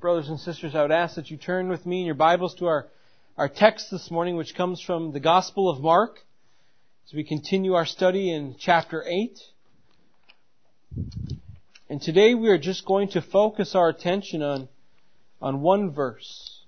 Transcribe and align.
brothers 0.00 0.30
and 0.30 0.40
sisters, 0.40 0.74
I 0.74 0.80
would 0.80 0.90
ask 0.90 1.16
that 1.16 1.30
you 1.30 1.36
turn 1.36 1.68
with 1.68 1.84
me 1.84 2.00
in 2.00 2.06
your 2.06 2.14
Bibles 2.14 2.54
to 2.54 2.66
our, 2.66 2.88
our 3.36 3.50
text 3.50 3.90
this 3.90 4.10
morning, 4.10 4.34
which 4.34 4.54
comes 4.54 4.80
from 4.80 5.12
the 5.12 5.20
Gospel 5.20 5.68
of 5.68 5.82
Mark, 5.82 6.20
as 7.06 7.12
we 7.12 7.22
continue 7.22 7.74
our 7.74 7.84
study 7.84 8.32
in 8.32 8.56
chapter 8.58 9.04
8. 9.06 9.38
And 11.90 12.00
today 12.00 12.34
we 12.34 12.48
are 12.48 12.56
just 12.56 12.86
going 12.86 13.08
to 13.08 13.20
focus 13.20 13.74
our 13.74 13.90
attention 13.90 14.42
on, 14.42 14.70
on 15.42 15.60
one 15.60 15.92
verse. 15.92 16.62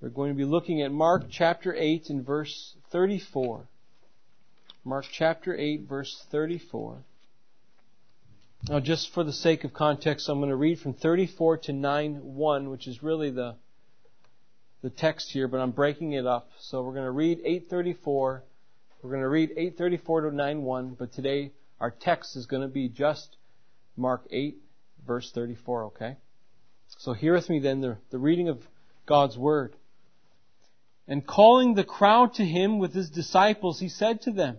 We're 0.00 0.08
going 0.08 0.32
to 0.32 0.36
be 0.36 0.46
looking 0.46 0.80
at 0.80 0.90
Mark 0.90 1.24
chapter 1.30 1.74
8 1.74 2.08
and 2.08 2.24
verse 2.24 2.76
34. 2.90 3.68
Mark 4.86 5.04
chapter 5.12 5.54
8 5.54 5.82
verse 5.86 6.24
34. 6.30 7.04
Now, 8.66 8.80
just 8.80 9.12
for 9.12 9.22
the 9.22 9.32
sake 9.32 9.64
of 9.64 9.74
context, 9.74 10.26
I'm 10.26 10.38
going 10.38 10.48
to 10.48 10.56
read 10.56 10.78
from 10.78 10.94
34 10.94 11.58
to 11.58 11.72
9.1, 11.72 12.70
which 12.70 12.86
is 12.86 13.02
really 13.02 13.30
the, 13.30 13.56
the 14.80 14.88
text 14.88 15.32
here, 15.32 15.48
but 15.48 15.60
I'm 15.60 15.72
breaking 15.72 16.12
it 16.12 16.26
up. 16.26 16.48
So 16.60 16.82
we're 16.82 16.94
going 16.94 17.04
to 17.04 17.10
read 17.10 17.40
834. 17.40 18.42
We're 19.02 19.10
going 19.10 19.20
to 19.20 19.28
read 19.28 19.50
834 19.50 20.20
to 20.22 20.28
9.1, 20.30 20.96
but 20.96 21.12
today 21.12 21.52
our 21.78 21.90
text 21.90 22.36
is 22.36 22.46
going 22.46 22.62
to 22.62 22.68
be 22.68 22.88
just 22.88 23.36
Mark 23.98 24.26
8, 24.30 24.56
verse 25.06 25.30
34, 25.30 25.84
okay? 25.84 26.16
So 26.96 27.12
hear 27.12 27.34
with 27.34 27.50
me 27.50 27.58
then 27.58 27.82
the, 27.82 27.98
the 28.10 28.18
reading 28.18 28.48
of 28.48 28.62
God's 29.04 29.36
Word. 29.36 29.76
And 31.06 31.26
calling 31.26 31.74
the 31.74 31.84
crowd 31.84 32.32
to 32.34 32.46
him 32.46 32.78
with 32.78 32.94
his 32.94 33.10
disciples, 33.10 33.78
he 33.78 33.90
said 33.90 34.22
to 34.22 34.30
them, 34.30 34.58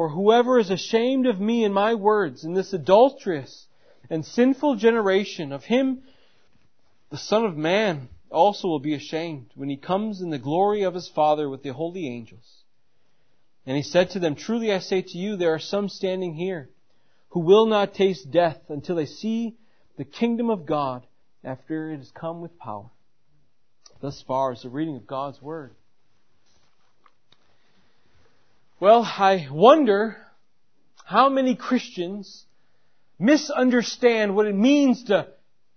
For 0.00 0.08
whoever 0.08 0.58
is 0.58 0.70
ashamed 0.70 1.26
of 1.26 1.42
me 1.42 1.62
and 1.62 1.74
my 1.74 1.94
words 1.94 2.42
in 2.42 2.54
this 2.54 2.72
adulterous 2.72 3.66
and 4.08 4.24
sinful 4.24 4.76
generation, 4.76 5.52
of 5.52 5.64
him 5.64 6.04
the 7.10 7.18
Son 7.18 7.44
of 7.44 7.54
Man 7.54 8.08
also 8.30 8.66
will 8.66 8.78
be 8.78 8.94
ashamed 8.94 9.50
when 9.54 9.68
he 9.68 9.76
comes 9.76 10.22
in 10.22 10.30
the 10.30 10.38
glory 10.38 10.84
of 10.84 10.94
his 10.94 11.06
Father 11.06 11.50
with 11.50 11.62
the 11.62 11.74
holy 11.74 12.08
angels. 12.08 12.62
And 13.66 13.76
he 13.76 13.82
said 13.82 14.08
to 14.12 14.18
them, 14.18 14.36
Truly 14.36 14.72
I 14.72 14.78
say 14.78 15.02
to 15.02 15.18
you, 15.18 15.36
there 15.36 15.52
are 15.52 15.58
some 15.58 15.90
standing 15.90 16.32
here 16.32 16.70
who 17.28 17.40
will 17.40 17.66
not 17.66 17.92
taste 17.92 18.30
death 18.30 18.70
until 18.70 18.96
they 18.96 19.04
see 19.04 19.58
the 19.98 20.06
kingdom 20.06 20.48
of 20.48 20.64
God 20.64 21.06
after 21.44 21.92
it 21.92 21.98
has 21.98 22.10
come 22.10 22.40
with 22.40 22.58
power. 22.58 22.90
Thus 24.00 24.22
far 24.22 24.54
is 24.54 24.62
the 24.62 24.70
reading 24.70 24.96
of 24.96 25.06
God's 25.06 25.42
Word. 25.42 25.74
Well, 28.80 29.02
I 29.02 29.46
wonder 29.52 30.16
how 31.04 31.28
many 31.28 31.54
Christians 31.54 32.46
misunderstand 33.18 34.34
what 34.34 34.46
it 34.46 34.54
means 34.54 35.04
to 35.04 35.28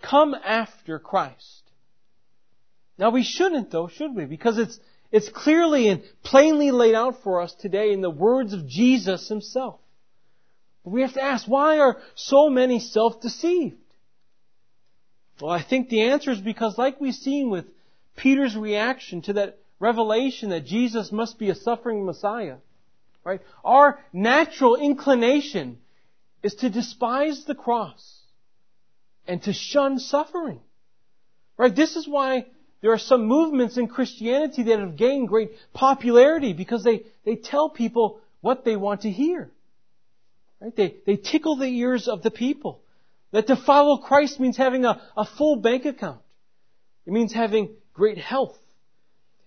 come 0.01 0.33
after 0.33 0.99
Christ. 0.99 1.63
Now 2.97 3.09
we 3.09 3.23
shouldn't 3.23 3.71
though, 3.71 3.89
should 3.89 4.15
we? 4.15 4.23
Because 4.23 4.57
it's, 4.57 4.79
it's 5.11 5.27
clearly 5.27 5.89
and 5.89 6.01
plainly 6.23 6.71
laid 6.71 6.95
out 6.95 7.21
for 7.23 7.41
us 7.41 7.53
today 7.53 7.91
in 7.91 7.99
the 7.99 8.09
words 8.09 8.53
of 8.53 8.69
Jesus 8.69 9.27
himself. 9.27 9.81
But 10.85 10.91
we 10.91 11.01
have 11.01 11.13
to 11.16 11.22
ask, 11.22 11.45
why 11.45 11.79
are 11.79 11.97
so 12.16 12.49
many 12.49 12.79
self-deceived? 12.79 13.75
Well, 15.41 15.51
I 15.51 15.61
think 15.61 15.89
the 15.89 16.03
answer 16.03 16.31
is 16.31 16.39
because 16.39 16.78
like 16.78 17.01
we've 17.01 17.13
seen 17.13 17.49
with 17.49 17.66
Peter's 18.16 18.55
reaction 18.55 19.22
to 19.23 19.33
that 19.33 19.57
revelation 19.78 20.51
that 20.51 20.66
Jesus 20.66 21.11
must 21.11 21.38
be 21.38 21.49
a 21.49 21.55
suffering 21.55 22.05
Messiah, 22.05 22.57
Right? 23.23 23.41
Our 23.63 24.00
natural 24.11 24.75
inclination 24.75 25.78
is 26.41 26.56
to 26.56 26.69
despise 26.69 27.45
the 27.45 27.56
cross 27.56 28.22
and 29.28 29.41
to 29.44 29.53
shun 29.53 30.00
suffering. 30.00 30.59
Right? 31.57 31.73
This 31.73 31.95
is 31.95 32.07
why 32.07 32.47
there 32.81 32.91
are 32.91 33.00
some 33.00 33.25
movements 33.25 33.78
in 33.78 33.88
Christianity 33.88 34.63
that 34.63 34.79
have 34.79 34.97
gained 34.97 35.29
great 35.29 35.51
popularity 35.73 36.51
because 36.51 36.84
they, 36.84 37.03
they 37.25 37.38
tell 37.38 37.69
people 37.69 38.19
what 38.41 38.66
they 38.66 38.75
want 38.75 39.01
to 39.01 39.09
hear. 39.09 39.50
Right? 40.59 40.75
They, 40.75 40.95
they 41.05 41.16
tickle 41.16 41.55
the 41.55 41.67
ears 41.67 42.07
of 42.09 42.23
the 42.23 42.31
people. 42.31 42.81
That 43.31 43.47
to 43.47 43.55
follow 43.55 43.97
Christ 43.97 44.40
means 44.40 44.57
having 44.57 44.85
a, 44.85 45.01
a 45.17 45.25
full 45.25 45.55
bank 45.55 45.85
account. 45.85 46.19
It 47.05 47.13
means 47.13 47.34
having 47.34 47.69
great 47.94 48.17
health. 48.17 48.57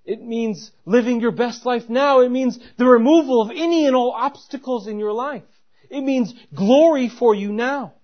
It 0.07 0.23
means 0.23 0.71
living 0.85 1.21
your 1.21 1.33
best 1.33 1.67
life 1.67 1.89
now. 1.89 2.21
It 2.21 2.31
means 2.31 2.59
the 2.79 2.87
removal 2.87 3.43
of 3.43 3.51
any 3.51 3.87
and 3.87 3.97
all 3.97 4.13
obstacles 4.13 4.87
in 4.87 5.01
your 5.01 5.13
life. 5.13 5.43
It 5.91 6.01
means 6.01 6.33
glory 6.55 7.09
for 7.09 7.35
you 7.35 7.53
now. 7.53 7.95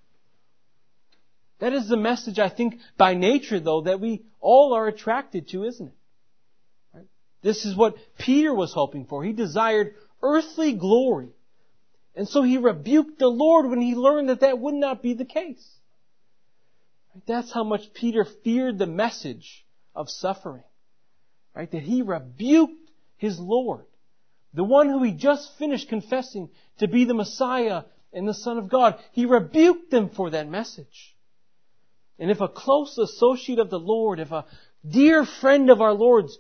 That 1.60 1.72
is 1.72 1.88
the 1.88 1.96
message, 1.96 2.40
I 2.40 2.48
think, 2.48 2.80
by 2.96 3.14
nature, 3.14 3.60
though, 3.60 3.82
that 3.82 4.00
we 4.00 4.24
all 4.40 4.74
are 4.74 4.88
attracted 4.88 5.48
to, 5.50 5.62
isn't 5.62 5.86
it? 5.86 5.94
Right? 6.92 7.06
This 7.40 7.64
is 7.64 7.76
what 7.76 7.94
Peter 8.18 8.52
was 8.52 8.72
hoping 8.72 9.06
for. 9.06 9.22
He 9.22 9.32
desired 9.32 9.94
earthly 10.22 10.72
glory. 10.72 11.28
And 12.16 12.28
so 12.28 12.42
he 12.42 12.58
rebuked 12.58 13.20
the 13.20 13.28
Lord 13.28 13.66
when 13.70 13.80
he 13.80 13.94
learned 13.94 14.28
that 14.28 14.40
that 14.40 14.58
would 14.58 14.74
not 14.74 15.02
be 15.02 15.14
the 15.14 15.24
case. 15.24 15.64
That's 17.26 17.52
how 17.52 17.62
much 17.62 17.94
Peter 17.94 18.24
feared 18.24 18.78
the 18.78 18.86
message 18.86 19.64
of 19.94 20.10
suffering. 20.10 20.64
Right? 21.54 21.70
That 21.70 21.82
he 21.82 22.02
rebuked 22.02 22.90
his 23.16 23.38
Lord. 23.38 23.84
The 24.54 24.64
one 24.64 24.88
who 24.88 25.02
he 25.02 25.12
just 25.12 25.56
finished 25.58 25.88
confessing 25.88 26.50
to 26.78 26.88
be 26.88 27.04
the 27.04 27.14
Messiah 27.14 27.84
and 28.12 28.28
the 28.28 28.34
Son 28.34 28.58
of 28.58 28.68
God. 28.68 28.98
He 29.12 29.26
rebuked 29.26 29.90
them 29.90 30.10
for 30.10 30.30
that 30.30 30.48
message. 30.48 31.16
And 32.18 32.30
if 32.30 32.40
a 32.40 32.48
close 32.48 32.98
associate 32.98 33.58
of 33.58 33.70
the 33.70 33.78
Lord, 33.78 34.20
if 34.20 34.30
a 34.30 34.44
dear 34.88 35.24
friend 35.24 35.70
of 35.70 35.80
our 35.80 35.92
Lord's 35.92 36.38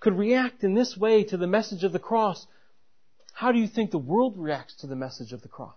could 0.00 0.18
react 0.18 0.64
in 0.64 0.74
this 0.74 0.96
way 0.96 1.22
to 1.24 1.36
the 1.36 1.46
message 1.46 1.84
of 1.84 1.92
the 1.92 1.98
cross, 1.98 2.46
how 3.32 3.52
do 3.52 3.58
you 3.58 3.68
think 3.68 3.90
the 3.90 3.98
world 3.98 4.36
reacts 4.36 4.74
to 4.76 4.86
the 4.86 4.96
message 4.96 5.32
of 5.32 5.42
the 5.42 5.48
cross? 5.48 5.74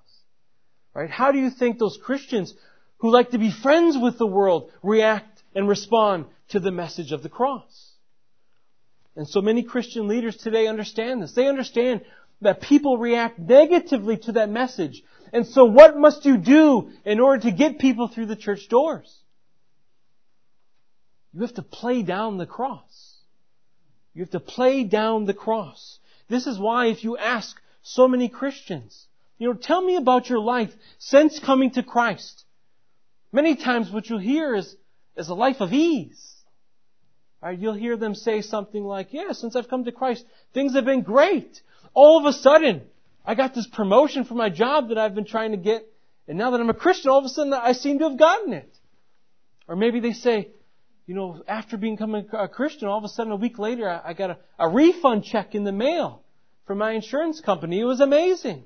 Right? 0.94 1.09
How 1.09 1.31
do 1.31 1.40
you 1.40 1.50
think 1.50 1.78
those 1.78 1.97
Christians 2.03 2.53
who 2.97 3.12
like 3.12 3.31
to 3.31 3.38
be 3.38 3.52
friends 3.52 3.97
with 3.97 4.17
the 4.17 4.25
world 4.25 4.72
react 4.81 5.44
and 5.53 5.67
respond 5.67 6.25
to 6.50 6.59
the 6.59 6.72
message 6.72 7.12
of 7.12 7.22
the 7.22 7.29
cross? 7.29 7.94
And 9.15 9.27
so 9.27 9.41
many 9.41 9.63
Christian 9.63 10.07
leaders 10.07 10.35
today 10.37 10.67
understand 10.67 11.21
this. 11.21 11.33
They 11.33 11.47
understand 11.47 12.01
that 12.41 12.61
people 12.61 12.97
react 12.97 13.39
negatively 13.39 14.17
to 14.17 14.33
that 14.33 14.49
message. 14.49 15.03
And 15.31 15.47
so 15.47 15.65
what 15.65 15.97
must 15.97 16.25
you 16.25 16.37
do 16.37 16.91
in 17.05 17.19
order 17.19 17.43
to 17.43 17.51
get 17.51 17.79
people 17.79 18.07
through 18.07 18.27
the 18.27 18.35
church 18.35 18.67
doors? 18.67 19.13
You 21.33 21.41
have 21.41 21.53
to 21.55 21.61
play 21.61 22.03
down 22.03 22.37
the 22.37 22.45
cross. 22.45 23.15
You 24.13 24.23
have 24.23 24.31
to 24.31 24.39
play 24.39 24.83
down 24.83 25.25
the 25.25 25.33
cross. 25.33 25.99
This 26.29 26.47
is 26.47 26.57
why 26.57 26.87
if 26.87 27.03
you 27.03 27.17
ask 27.17 27.59
so 27.83 28.07
many 28.07 28.29
Christians, 28.29 29.07
you 29.37 29.47
know, 29.47 29.53
tell 29.53 29.81
me 29.81 29.97
about 29.97 30.29
your 30.29 30.39
life 30.39 30.71
since 30.97 31.39
coming 31.39 31.71
to 31.71 31.83
Christ. 31.83 32.45
Many 33.33 33.55
times 33.57 33.91
what 33.91 34.09
you'll 34.09 34.19
hear 34.19 34.55
is, 34.55 34.75
is 35.17 35.27
a 35.27 35.33
life 35.33 35.59
of 35.59 35.73
ease. 35.73 36.34
Right, 37.45 37.59
you'll 37.59 37.75
hear 37.75 37.95
them 37.95 38.16
say 38.16 38.41
something 38.41 38.84
like, 38.84 39.09
yeah, 39.14 39.31
since 39.34 39.55
I've 39.55 39.69
come 39.69 39.84
to 39.84 39.91
Christ, 39.91 40.25
things 40.55 40.73
have 40.73 40.84
been 40.84 41.03
great. 41.03 41.61
All 41.93 42.17
of 42.17 42.25
a 42.25 42.34
sudden, 42.34 42.81
I 43.23 43.35
got 43.35 43.53
this 43.53 43.67
promotion 43.67 44.23
for 44.23 44.34
my 44.34 44.49
job 44.49 44.90
that 44.90 44.97
I've 44.97 45.14
been 45.14 45.25
trying 45.25 45.52
to 45.52 45.58
get, 45.58 45.87
and 46.28 46.40
now 46.40 46.49
that 46.49 46.59
I'm 46.59 46.72
a 46.72 46.73
Christian, 46.73 47.11
all 47.11 47.19
of 47.19 47.25
a 47.25 47.29
sudden 47.29 47.53
I 47.53 47.73
seem 47.73 47.99
to 47.99 48.09
have 48.09 48.17
gotten 48.17 48.52
it. 48.53 48.75
Or 49.67 49.75
maybe 49.75 49.99
they 49.99 50.14
say, 50.14 50.49
you 51.05 51.14
know, 51.14 51.43
after 51.47 51.78
becoming 51.78 52.25
a 52.34 52.47
Christian, 52.47 52.87
all 52.87 52.97
of 52.97 53.03
a 53.03 53.09
sudden 53.09 53.31
a 53.31 53.35
week 53.35 53.59
later 53.59 53.87
I 53.87 54.14
got 54.14 54.31
a, 54.31 54.37
a 54.58 54.67
refund 54.67 55.23
check 55.25 55.53
in 55.53 55.66
the 55.66 55.72
mail 55.72 56.23
from 56.66 56.79
my 56.79 56.93
insurance 56.93 57.41
company. 57.41 57.79
It 57.79 57.85
was 57.85 57.99
amazing. 57.99 58.64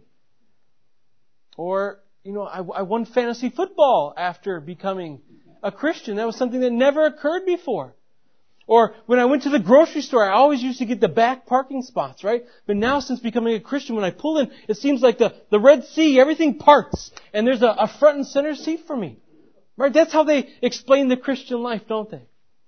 Or, 1.57 1.99
you 2.23 2.31
know, 2.31 2.43
I, 2.43 2.59
I 2.59 2.81
won 2.83 3.03
fantasy 3.03 3.49
football 3.49 4.13
after 4.15 4.61
becoming 4.61 5.19
a 5.61 5.69
Christian. 5.69 6.15
That 6.15 6.27
was 6.27 6.37
something 6.37 6.61
that 6.61 6.71
never 6.71 7.05
occurred 7.05 7.45
before. 7.45 7.93
Or 8.69 8.93
when 9.07 9.17
I 9.17 9.25
went 9.25 9.43
to 9.43 9.49
the 9.49 9.57
grocery 9.57 10.03
store, 10.03 10.23
I 10.23 10.31
always 10.31 10.61
used 10.61 10.77
to 10.77 10.85
get 10.85 11.01
the 11.01 11.07
back 11.07 11.47
parking 11.47 11.81
spots, 11.81 12.23
right? 12.23 12.43
But 12.67 12.77
now 12.77 12.99
since 12.99 13.19
becoming 13.19 13.55
a 13.55 13.59
Christian, 13.59 13.95
when 13.95 14.05
I 14.05 14.11
pull 14.11 14.37
in, 14.37 14.51
it 14.67 14.77
seems 14.77 15.01
like 15.01 15.17
the, 15.17 15.33
the 15.49 15.59
Red 15.59 15.85
Sea, 15.85 16.19
everything 16.19 16.59
parts, 16.59 17.09
and 17.33 17.47
there's 17.47 17.63
a, 17.63 17.65
a 17.65 17.87
front 17.87 18.17
and 18.17 18.27
center 18.27 18.53
seat 18.53 18.81
for 18.85 18.95
me. 18.95 19.17
Right? 19.75 19.91
That's 19.91 20.13
how 20.13 20.23
they 20.23 20.49
explain 20.61 21.07
the 21.07 21.17
Christian 21.17 21.63
life, 21.63 21.81
don't 21.89 22.11
they? 22.11 22.21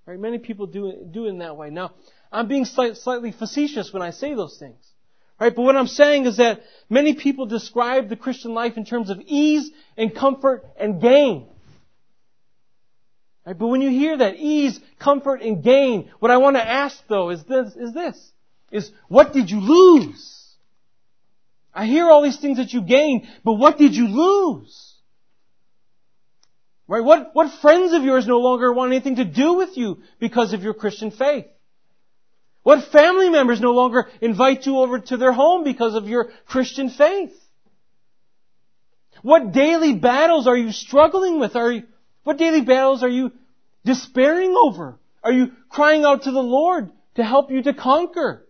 Right? 0.07 0.19
Many 0.19 0.39
people 0.39 0.65
do 0.65 1.07
do 1.12 1.27
it 1.27 1.30
in 1.30 1.38
that 1.38 1.56
way. 1.56 1.69
Now, 1.69 1.92
I'm 2.31 2.47
being 2.47 2.65
slight, 2.65 2.97
slightly 2.97 3.31
facetious 3.31 3.94
when 3.94 4.01
I 4.01 4.09
say 4.09 4.33
those 4.33 4.57
things. 4.57 4.83
Right? 5.39 5.56
But 5.56 5.62
what 5.62 5.75
I'm 5.75 5.86
saying 5.86 6.25
is 6.25 6.38
that 6.38 6.63
many 6.89 7.13
people 7.13 7.45
describe 7.45 8.09
the 8.09 8.15
Christian 8.15 8.56
life 8.56 8.75
in 8.75 8.86
terms 8.86 9.12
of 9.12 9.21
ease 9.27 9.69
and 9.95 10.15
comfort 10.15 10.65
and 10.80 11.00
gain. 11.00 11.47
Right? 13.45 13.57
But 13.57 13.67
when 13.67 13.81
you 13.81 13.89
hear 13.89 14.17
that 14.17 14.35
ease, 14.38 14.79
comfort, 14.99 15.41
and 15.41 15.63
gain, 15.63 16.11
what 16.19 16.31
I 16.31 16.38
want 16.38 16.57
to 16.57 16.67
ask 16.67 16.97
though 17.07 17.29
is 17.29 17.43
this, 17.43 17.75
is 17.75 17.93
this, 17.93 18.31
is 18.71 18.91
what 19.07 19.33
did 19.33 19.49
you 19.49 19.59
lose? 19.59 20.38
I 21.73 21.85
hear 21.85 22.09
all 22.09 22.21
these 22.21 22.39
things 22.39 22.57
that 22.57 22.73
you 22.73 22.81
gained, 22.81 23.27
but 23.43 23.53
what 23.53 23.77
did 23.77 23.95
you 23.95 24.07
lose? 24.07 24.95
Right? 26.88 27.03
What, 27.03 27.29
what 27.33 27.61
friends 27.61 27.93
of 27.93 28.03
yours 28.03 28.27
no 28.27 28.39
longer 28.39 28.73
want 28.73 28.91
anything 28.91 29.15
to 29.15 29.25
do 29.25 29.53
with 29.53 29.77
you 29.77 29.99
because 30.19 30.51
of 30.51 30.61
your 30.61 30.73
Christian 30.73 31.09
faith? 31.09 31.45
What 32.63 32.91
family 32.91 33.29
members 33.29 33.61
no 33.61 33.71
longer 33.71 34.09
invite 34.19 34.65
you 34.65 34.77
over 34.77 34.99
to 34.99 35.17
their 35.17 35.31
home 35.31 35.63
because 35.63 35.95
of 35.95 36.07
your 36.07 36.31
Christian 36.45 36.89
faith? 36.89 37.33
What 39.23 39.51
daily 39.51 39.94
battles 39.94 40.47
are 40.47 40.57
you 40.57 40.71
struggling 40.71 41.39
with? 41.39 41.55
Are 41.55 41.81
what 42.23 42.38
daily 42.38 42.62
battles 42.62 43.03
are 43.03 43.09
you 43.09 43.31
despairing 43.85 44.56
over? 44.56 45.00
Are 45.23 45.31
you 45.31 45.51
crying 45.69 46.06
out 46.06 46.23
to 46.23 46.31
the 46.31 46.39
Lord 46.41 46.91
to 47.15 47.23
help 47.23 47.51
you 47.51 47.62
to 47.63 47.73
conquer? 47.73 48.47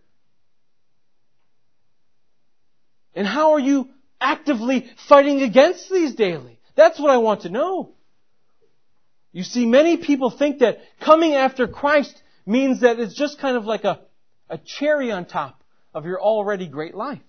And 3.14 3.26
how 3.26 3.52
are 3.52 3.60
you 3.60 3.90
actively 4.20 4.90
fighting 5.08 5.42
against 5.42 5.90
these 5.90 6.14
daily? 6.14 6.58
That's 6.74 6.98
what 6.98 7.10
I 7.10 7.18
want 7.18 7.42
to 7.42 7.50
know. 7.50 7.92
You 9.32 9.42
see, 9.42 9.66
many 9.66 9.96
people 9.96 10.30
think 10.30 10.58
that 10.60 10.78
coming 11.00 11.34
after 11.34 11.66
Christ 11.66 12.22
means 12.46 12.80
that 12.80 12.98
it's 12.98 13.14
just 13.14 13.38
kind 13.38 13.56
of 13.56 13.64
like 13.64 13.84
a, 13.84 14.00
a 14.48 14.58
cherry 14.58 15.10
on 15.10 15.24
top 15.24 15.62
of 15.94 16.04
your 16.04 16.20
already 16.20 16.66
great 16.66 16.94
life. 16.94 17.22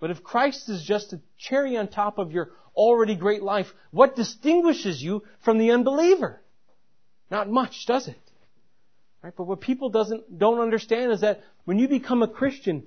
But 0.00 0.10
if 0.10 0.22
Christ 0.22 0.68
is 0.68 0.82
just 0.82 1.12
a 1.12 1.20
cherry 1.38 1.76
on 1.76 1.88
top 1.88 2.18
of 2.18 2.32
your 2.32 2.50
already 2.74 3.14
great 3.14 3.42
life, 3.42 3.66
what 3.90 4.16
distinguishes 4.16 5.02
you 5.02 5.22
from 5.44 5.58
the 5.58 5.70
unbeliever? 5.70 6.40
Not 7.30 7.50
much, 7.50 7.86
does 7.86 8.08
it? 8.08 8.16
Right? 9.22 9.32
But 9.36 9.44
what 9.44 9.60
people 9.60 9.90
doesn't, 9.90 10.38
don't 10.38 10.60
understand 10.60 11.12
is 11.12 11.20
that 11.20 11.42
when 11.64 11.78
you 11.78 11.88
become 11.88 12.22
a 12.22 12.28
Christian, 12.28 12.84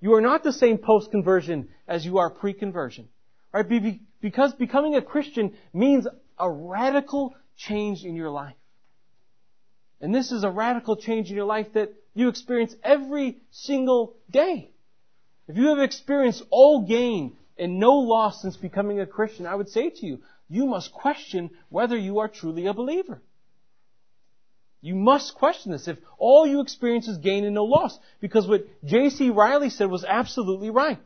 you 0.00 0.14
are 0.14 0.20
not 0.20 0.42
the 0.42 0.52
same 0.52 0.78
post-conversion 0.78 1.68
as 1.86 2.04
you 2.04 2.18
are 2.18 2.30
pre-conversion. 2.30 3.08
Right? 3.52 4.00
Because 4.20 4.52
becoming 4.52 4.96
a 4.96 5.02
Christian 5.02 5.54
means 5.72 6.06
a 6.38 6.50
radical 6.50 7.34
change 7.56 8.04
in 8.04 8.14
your 8.14 8.30
life. 8.30 8.56
And 10.00 10.14
this 10.14 10.32
is 10.32 10.44
a 10.44 10.50
radical 10.50 10.96
change 10.96 11.30
in 11.30 11.36
your 11.36 11.46
life 11.46 11.72
that 11.72 11.94
you 12.14 12.28
experience 12.28 12.74
every 12.82 13.38
single 13.50 14.16
day. 14.30 14.70
If 15.48 15.56
you 15.56 15.68
have 15.68 15.78
experienced 15.78 16.42
all 16.50 16.86
gain 16.86 17.36
and 17.58 17.78
no 17.78 17.94
loss 17.94 18.42
since 18.42 18.56
becoming 18.56 19.00
a 19.00 19.06
Christian, 19.06 19.46
I 19.46 19.54
would 19.54 19.68
say 19.68 19.90
to 19.90 20.06
you, 20.06 20.20
you 20.48 20.66
must 20.66 20.92
question 20.92 21.50
whether 21.68 21.96
you 21.96 22.18
are 22.20 22.28
truly 22.28 22.66
a 22.66 22.74
believer. 22.74 23.22
You 24.80 24.94
must 24.94 25.34
question 25.34 25.72
this 25.72 25.88
if 25.88 25.98
all 26.18 26.46
you 26.46 26.60
experience 26.60 27.08
is 27.08 27.18
gain 27.18 27.44
and 27.44 27.54
no 27.54 27.64
loss. 27.64 27.98
Because 28.20 28.46
what 28.46 28.66
J.C. 28.84 29.30
Ryle 29.30 29.68
said 29.70 29.90
was 29.90 30.04
absolutely 30.04 30.70
right. 30.70 31.00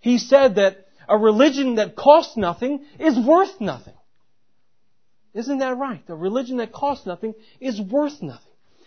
He 0.00 0.18
said 0.18 0.56
that 0.56 0.88
a 1.08 1.16
religion 1.16 1.76
that 1.76 1.96
costs 1.96 2.36
nothing 2.36 2.84
is 2.98 3.18
worth 3.18 3.60
nothing. 3.60 3.94
Isn't 5.32 5.58
that 5.58 5.76
right? 5.76 6.02
A 6.08 6.14
religion 6.14 6.58
that 6.58 6.72
costs 6.72 7.06
nothing 7.06 7.34
is 7.60 7.80
worth 7.80 8.20
nothing. 8.20 8.44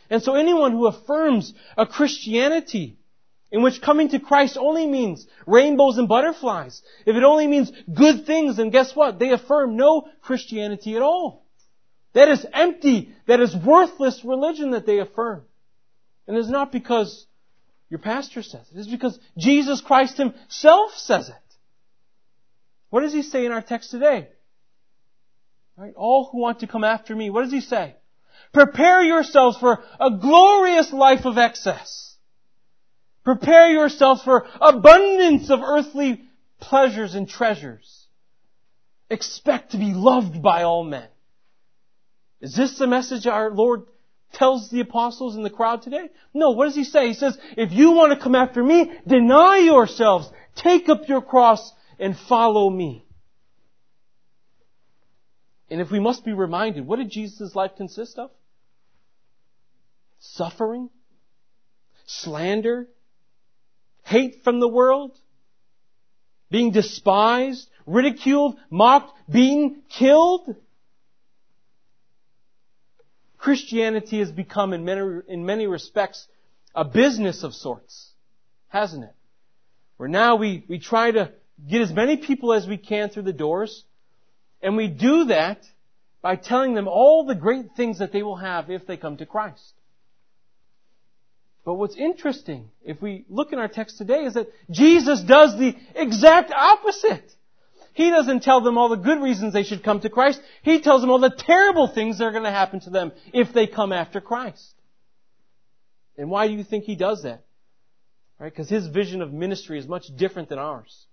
And 0.09 0.21
so 0.21 0.35
anyone 0.35 0.73
who 0.73 0.87
affirms 0.87 1.53
a 1.77 1.85
Christianity 1.85 2.97
in 3.53 3.61
which 3.61 3.83
coming 3.83 4.09
to 4.09 4.19
Christ 4.19 4.57
only 4.57 4.87
means 4.87 5.27
rainbows 5.45 5.99
and 5.99 6.07
butterflies, 6.07 6.81
if 7.05 7.15
it 7.15 7.23
only 7.23 7.45
means 7.45 7.71
good 7.93 8.25
things, 8.25 8.57
then 8.57 8.71
guess 8.71 8.95
what? 8.95 9.19
They 9.19 9.31
affirm 9.31 9.77
no 9.77 10.09
Christianity 10.23 10.95
at 10.95 11.03
all. 11.03 11.45
That 12.13 12.29
is 12.29 12.45
empty, 12.51 13.13
that 13.27 13.39
is 13.39 13.55
worthless 13.55 14.25
religion 14.25 14.71
that 14.71 14.87
they 14.87 14.97
affirm. 14.97 15.43
And 16.27 16.35
it's 16.35 16.49
not 16.49 16.71
because 16.71 17.27
your 17.89 17.99
pastor 17.99 18.41
says 18.41 18.65
it. 18.71 18.79
It's 18.79 18.87
because 18.87 19.19
Jesus 19.37 19.81
Christ 19.81 20.17
himself 20.17 20.95
says 20.95 21.29
it. 21.29 21.35
What 22.89 23.01
does 23.01 23.13
he 23.13 23.21
say 23.21 23.45
in 23.45 23.51
our 23.51 23.61
text 23.61 23.91
today? 23.91 24.29
Right? 25.77 25.93
All 25.95 26.27
who 26.31 26.39
want 26.39 26.61
to 26.61 26.67
come 26.67 26.83
after 26.83 27.15
me, 27.15 27.29
what 27.29 27.43
does 27.43 27.53
he 27.53 27.61
say? 27.61 27.97
Prepare 28.51 29.03
yourselves 29.03 29.57
for 29.59 29.83
a 29.99 30.09
glorious 30.09 30.91
life 30.91 31.25
of 31.25 31.37
excess. 31.37 32.12
Prepare 33.23 33.69
yourselves 33.69 34.21
for 34.23 34.45
abundance 34.59 35.49
of 35.49 35.61
earthly 35.61 36.23
pleasures 36.59 37.15
and 37.15 37.27
treasures. 37.27 38.07
Expect 39.09 39.71
to 39.71 39.77
be 39.77 39.93
loved 39.93 40.41
by 40.41 40.63
all 40.63 40.83
men. 40.83 41.07
Is 42.41 42.55
this 42.55 42.77
the 42.77 42.87
message 42.87 43.25
our 43.27 43.51
Lord 43.51 43.83
tells 44.33 44.69
the 44.69 44.81
apostles 44.81 45.35
in 45.35 45.43
the 45.43 45.49
crowd 45.49 45.81
today? 45.83 46.09
No, 46.33 46.51
what 46.51 46.65
does 46.65 46.75
he 46.75 46.83
say? 46.83 47.07
He 47.07 47.13
says, 47.13 47.37
if 47.55 47.71
you 47.71 47.91
want 47.91 48.13
to 48.13 48.21
come 48.21 48.35
after 48.35 48.61
me, 48.61 48.91
deny 49.07 49.57
yourselves, 49.59 50.29
take 50.55 50.89
up 50.89 51.07
your 51.07 51.21
cross, 51.21 51.71
and 51.99 52.17
follow 52.17 52.69
me. 52.69 53.05
And 55.69 55.79
if 55.79 55.89
we 55.91 55.99
must 55.99 56.25
be 56.25 56.33
reminded, 56.33 56.85
what 56.85 56.97
did 56.97 57.09
Jesus' 57.09 57.55
life 57.55 57.71
consist 57.77 58.17
of? 58.19 58.31
Suffering, 60.19 60.89
slander, 62.05 62.87
hate 64.03 64.43
from 64.43 64.59
the 64.59 64.67
world, 64.67 65.11
being 66.49 66.71
despised, 66.71 67.67
ridiculed, 67.85 68.57
mocked, 68.69 69.11
beaten, 69.29 69.81
killed. 69.89 70.55
Christianity 73.37 74.19
has 74.19 74.31
become 74.31 74.73
in 74.73 74.85
many, 74.85 75.21
in 75.27 75.45
many 75.45 75.67
respects 75.67 76.27
a 76.75 76.85
business 76.85 77.43
of 77.43 77.53
sorts, 77.53 78.11
hasn't 78.67 79.03
it? 79.03 79.15
Where 79.97 80.09
now 80.09 80.35
we, 80.35 80.65
we 80.67 80.79
try 80.79 81.11
to 81.11 81.31
get 81.69 81.81
as 81.81 81.91
many 81.91 82.17
people 82.17 82.53
as 82.53 82.67
we 82.67 82.77
can 82.77 83.09
through 83.09 83.23
the 83.23 83.33
doors, 83.33 83.83
and 84.61 84.77
we 84.77 84.87
do 84.87 85.25
that 85.25 85.61
by 86.21 86.35
telling 86.35 86.73
them 86.73 86.87
all 86.87 87.25
the 87.25 87.35
great 87.35 87.75
things 87.75 87.99
that 87.99 88.11
they 88.11 88.23
will 88.23 88.37
have 88.37 88.69
if 88.69 88.87
they 88.87 88.97
come 88.97 89.17
to 89.17 89.25
Christ. 89.25 89.73
But 91.65 91.75
what's 91.75 91.95
interesting, 91.95 92.69
if 92.83 93.01
we 93.01 93.25
look 93.29 93.53
in 93.53 93.59
our 93.59 93.69
text 93.69 93.97
today, 93.97 94.25
is 94.25 94.33
that 94.33 94.51
Jesus 94.69 95.21
does 95.21 95.57
the 95.57 95.75
exact 95.95 96.51
opposite. 96.51 97.31
He 97.93 98.09
doesn't 98.09 98.43
tell 98.43 98.61
them 98.61 98.77
all 98.77 98.89
the 98.89 98.97
good 98.97 99.21
reasons 99.21 99.53
they 99.53 99.63
should 99.63 99.83
come 99.83 100.01
to 100.01 100.09
Christ. 100.09 100.41
He 100.63 100.81
tells 100.81 101.01
them 101.01 101.09
all 101.09 101.19
the 101.19 101.29
terrible 101.29 101.87
things 101.87 102.17
that 102.17 102.25
are 102.25 102.31
going 102.31 102.43
to 102.43 102.51
happen 102.51 102.79
to 102.81 102.89
them 102.89 103.11
if 103.33 103.53
they 103.53 103.67
come 103.67 103.93
after 103.93 104.19
Christ. 104.19 104.73
And 106.17 106.29
why 106.29 106.47
do 106.47 106.53
you 106.53 106.63
think 106.63 106.83
he 106.83 106.95
does 106.95 107.23
that? 107.23 107.43
Right? 108.39 108.51
Because 108.51 108.69
his 108.69 108.87
vision 108.87 109.21
of 109.21 109.31
ministry 109.31 109.79
is 109.79 109.87
much 109.87 110.05
different 110.17 110.49
than 110.49 110.59
ours. 110.59 111.05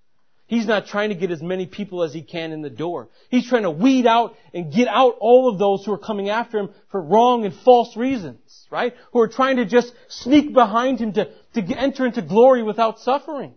He's 0.50 0.66
not 0.66 0.87
trying 0.87 1.11
to 1.11 1.14
get 1.14 1.30
as 1.30 1.40
many 1.40 1.64
people 1.64 2.02
as 2.02 2.12
he 2.12 2.23
can 2.23 2.50
in 2.50 2.61
the 2.61 2.71
door. 2.71 3.09
He's 3.28 3.49
trying 3.49 3.62
to 3.62 3.71
weed 3.71 4.04
out 4.04 4.35
and 4.52 4.73
get 4.73 4.88
out 4.88 5.14
all 5.21 5.49
of 5.49 5.61
those 5.61 5.85
who 5.85 5.92
are 5.92 5.99
coming 5.99 6.28
after 6.28 6.59
him 6.59 6.71
for 6.90 7.00
wrong 7.00 7.45
and 7.45 7.54
false 7.54 7.97
reasons, 7.97 8.66
right? 8.69 8.92
Who 9.12 9.21
are 9.21 9.28
trying 9.28 9.59
to 9.59 9.64
just 9.64 9.92
sneak 10.09 10.52
behind 10.52 10.99
him 10.99 11.12
to, 11.12 11.30
to 11.54 11.62
enter 11.62 12.04
into 12.04 12.21
glory 12.21 12.64
without 12.64 12.99
suffering. 12.99 13.54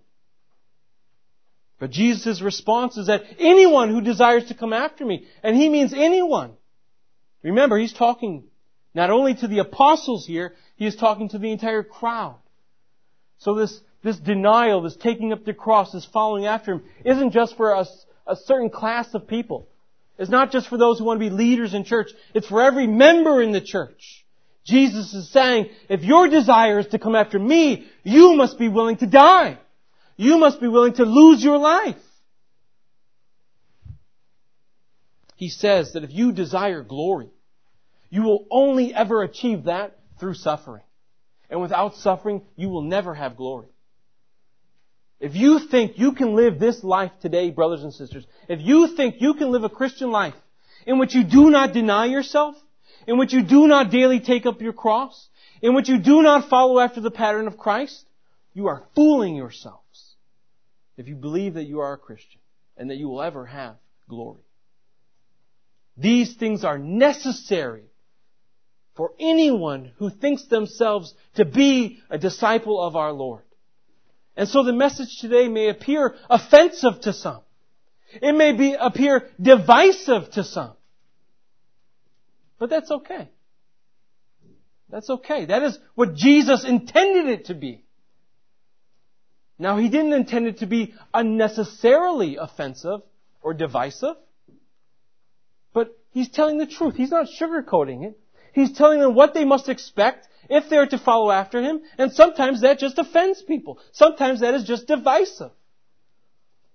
But 1.80 1.90
Jesus' 1.90 2.44
response 2.44 2.96
is 2.96 3.08
that 3.08 3.24
anyone 3.40 3.90
who 3.90 4.00
desires 4.00 4.46
to 4.50 4.54
come 4.54 4.72
after 4.72 5.04
me, 5.04 5.26
and 5.42 5.58
he 5.58 5.70
means 5.70 5.96
anyone. 5.96 6.52
Remember, 7.42 7.76
he's 7.80 7.92
talking 7.92 8.44
not 8.94 9.10
only 9.10 9.34
to 9.34 9.48
the 9.48 9.60
apostles 9.60 10.28
here, 10.28 10.54
he 10.76 10.86
is 10.86 10.96
talking 10.96 11.30
to 11.30 11.40
the 11.40 11.52
entire 11.52 11.82
crowd. 11.82 12.38
So 13.40 13.56
this 13.56 13.82
this 14.04 14.18
denial, 14.18 14.82
this 14.82 14.96
taking 14.96 15.32
up 15.32 15.46
the 15.46 15.54
cross, 15.54 15.92
this 15.94 16.06
following 16.06 16.46
after 16.46 16.74
Him, 16.74 16.84
isn't 17.06 17.32
just 17.32 17.56
for 17.58 17.72
a, 17.72 17.86
a 18.28 18.36
certain 18.36 18.70
class 18.70 19.14
of 19.14 19.28
people. 19.28 19.68
It's 20.18 20.30
not 20.30 20.52
just 20.52 20.68
for 20.68 20.78
those 20.78 21.00
who 21.00 21.06
want 21.06 21.20
to 21.20 21.30
be 21.30 21.36
leaders 21.36 21.74
in 21.74 21.86
church. 21.86 22.10
It's 22.34 22.48
for 22.48 22.62
every 22.62 22.86
member 22.86 23.42
in 23.42 23.52
the 23.52 23.62
church. 23.62 24.26
Jesus 24.66 25.14
is 25.14 25.32
saying, 25.32 25.70
if 25.90 26.04
your 26.04 26.30
desire 26.30 26.80
is 26.80 26.88
to 26.88 27.00
come 27.00 27.16
after 27.16 27.40
me, 27.40 27.88
you 28.04 28.36
must 28.36 28.60
be 28.60 28.70
willing 28.70 28.98
to 28.98 29.08
die. 29.08 29.58
You 30.16 30.38
must 30.38 30.62
be 30.62 30.68
willing 30.68 30.94
to 30.94 31.04
lose 31.04 31.44
your 31.44 31.58
life. 31.58 31.98
He 35.36 35.50
says 35.50 35.94
that 35.94 36.04
if 36.04 36.12
you 36.14 36.32
desire 36.32 36.84
glory, 36.84 37.30
you 38.10 38.22
will 38.22 38.46
only 38.52 38.94
ever 38.94 39.24
achieve 39.24 39.64
that 39.64 39.98
through 40.20 40.36
suffering. 40.36 40.84
And 41.50 41.62
without 41.62 41.96
suffering, 41.96 42.44
you 42.56 42.70
will 42.70 42.84
never 42.84 43.14
have 43.14 43.36
glory. 43.36 43.73
If 45.24 45.36
you 45.36 45.60
think 45.60 45.98
you 45.98 46.12
can 46.12 46.36
live 46.36 46.60
this 46.60 46.84
life 46.84 47.14
today, 47.22 47.50
brothers 47.50 47.82
and 47.82 47.94
sisters, 47.94 48.26
if 48.50 48.60
you 48.60 48.88
think 48.88 49.22
you 49.22 49.36
can 49.36 49.52
live 49.52 49.64
a 49.64 49.70
Christian 49.70 50.12
life 50.12 50.34
in 50.86 51.00
which 51.00 51.16
you 51.16 51.24
do 51.24 51.50
not 51.50 51.72
deny 51.72 52.08
yourself, 52.08 52.58
in 53.08 53.18
which 53.18 53.32
you 53.32 53.42
do 53.42 53.66
not 53.66 53.90
daily 53.90 54.20
take 54.20 54.46
up 54.46 54.62
your 54.62 54.74
cross, 54.74 55.30
in 55.62 55.76
which 55.76 55.88
you 55.88 55.98
do 55.98 56.22
not 56.24 56.50
follow 56.50 56.78
after 56.78 57.00
the 57.00 57.10
pattern 57.10 57.48
of 57.48 57.58
Christ, 57.58 58.06
you 58.54 58.68
are 58.68 58.84
fooling 58.96 59.38
yourselves 59.38 60.16
if 60.98 61.08
you 61.08 61.16
believe 61.16 61.54
that 61.54 61.68
you 61.68 61.80
are 61.80 61.94
a 61.94 61.98
Christian 61.98 62.42
and 62.76 62.90
that 62.90 62.98
you 62.98 63.08
will 63.08 63.22
ever 63.22 63.46
have 63.46 63.78
glory. 64.10 64.44
These 65.96 66.36
things 66.36 66.66
are 66.66 66.78
necessary 66.78 67.86
for 68.98 69.14
anyone 69.18 69.94
who 70.00 70.10
thinks 70.10 70.48
themselves 70.48 71.14
to 71.36 71.46
be 71.46 72.02
a 72.10 72.18
disciple 72.18 72.82
of 72.82 72.98
our 72.98 73.14
Lord. 73.14 73.44
And 74.36 74.50
so 74.50 74.64
the 74.64 74.74
message 74.74 75.20
today 75.20 75.48
may 75.48 75.70
appear 75.70 76.16
offensive 76.30 77.02
to 77.02 77.14
some. 77.14 77.42
It 78.22 78.34
may 78.34 78.54
be, 78.54 78.74
appear 78.74 79.30
divisive 79.42 80.32
to 80.32 80.44
some. 80.44 80.74
But 82.60 82.70
that's 82.70 82.92
okay. 82.92 83.30
That's 84.90 85.10
okay. 85.10 85.46
That 85.46 85.64
is 85.64 85.78
what 85.96 86.16
Jesus 86.16 86.64
intended 86.64 87.28
it 87.28 87.46
to 87.46 87.56
be. 87.56 87.84
Now, 89.58 89.78
He 89.78 89.90
didn't 89.90 90.14
intend 90.14 90.48
it 90.48 90.60
to 90.60 90.66
be 90.66 90.94
unnecessarily 91.14 92.38
offensive 92.38 93.02
or 93.42 93.54
divisive. 93.54 94.16
But 95.74 95.98
He's 96.12 96.30
telling 96.30 96.58
the 96.58 96.68
truth. 96.68 96.96
He's 96.96 97.12
not 97.12 97.28
sugarcoating 97.40 98.06
it. 98.06 98.20
He's 98.54 98.74
telling 98.74 99.00
them 99.00 99.16
what 99.16 99.34
they 99.34 99.46
must 99.46 99.68
expect 99.68 100.28
if 100.50 100.70
they're 100.70 100.88
to 100.88 100.98
follow 100.98 101.32
after 101.32 101.62
Him. 101.62 101.82
And 101.98 102.12
sometimes 102.12 102.62
that 102.62 102.80
just 102.80 103.00
offends 103.00 103.42
people. 103.42 103.80
Sometimes 103.92 104.42
that 104.42 104.54
is 104.54 104.64
just 104.64 104.88
divisive. 104.88 105.52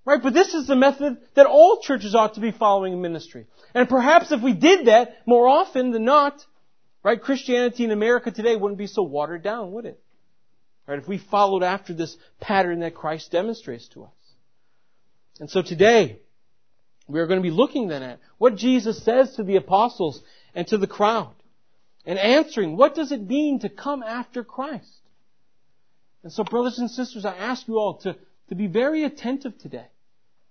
Right? 0.05 0.23
But 0.23 0.33
this 0.33 0.55
is 0.55 0.67
the 0.67 0.77
method 0.77 1.19
that 1.35 1.47
all 1.47 1.81
churches 1.83 2.15
ought 2.15 2.35
to 2.35 2.41
be 2.41 2.51
following 2.51 2.95
in 2.95 3.03
ministry. 3.03 3.47
And 3.75 3.89
perhaps 3.89 4.33
if 4.33 4.41
we 4.41 4.55
did 4.55 4.87
that 4.87 5.17
more 5.27 5.47
often 5.47 5.91
than 5.91 6.05
not, 6.05 6.43
right, 7.03 7.21
Christianity 7.21 7.85
in 7.85 7.91
America 7.91 8.31
today 8.31 8.57
wouldn't 8.57 8.79
be 8.79 8.87
so 8.87 9.03
watered 9.03 9.43
down, 9.43 9.73
would 9.73 9.85
it? 9.85 10.01
Right? 10.87 10.99
If 10.99 11.07
we 11.07 11.19
followed 11.19 11.63
after 11.63 11.93
this 11.93 12.17
pattern 12.41 12.81
that 12.81 12.95
Christ 12.95 13.31
demonstrates 13.33 13.89
to 13.89 14.05
us. 14.05 14.11
And 15.41 15.51
so 15.51 15.61
today, 15.61 16.21
we 17.07 17.21
are 17.21 17.27
going 17.27 17.39
to 17.41 17.43
be 17.43 17.55
looking 17.55 17.89
then 17.89 18.03
at 18.03 18.21
what 18.39 18.57
Jesus 18.57 19.03
says 19.05 19.35
to 19.35 19.43
the 19.43 19.57
apostles 19.57 20.23
and 20.55 20.67
to 20.69 20.79
the 20.79 20.87
crowd. 20.87 21.35
And 22.09 22.19
answering, 22.19 22.79
what 22.79 22.95
does 22.95 23.13
it 23.13 23.29
mean 23.29 23.59
to 23.61 23.69
come 23.69 24.03
after 24.03 24.43
Christ? 24.43 25.03
And 26.23 26.33
so 26.33 26.43
brothers 26.43 26.79
and 26.79 26.91
sisters, 26.91 27.27
I 27.27 27.37
ask 27.37 27.69
you 27.69 27.79
all 27.79 27.99
to, 27.99 28.17
to 28.49 28.55
be 28.55 28.67
very 28.67 29.05
attentive 29.05 29.59
today. 29.59 29.85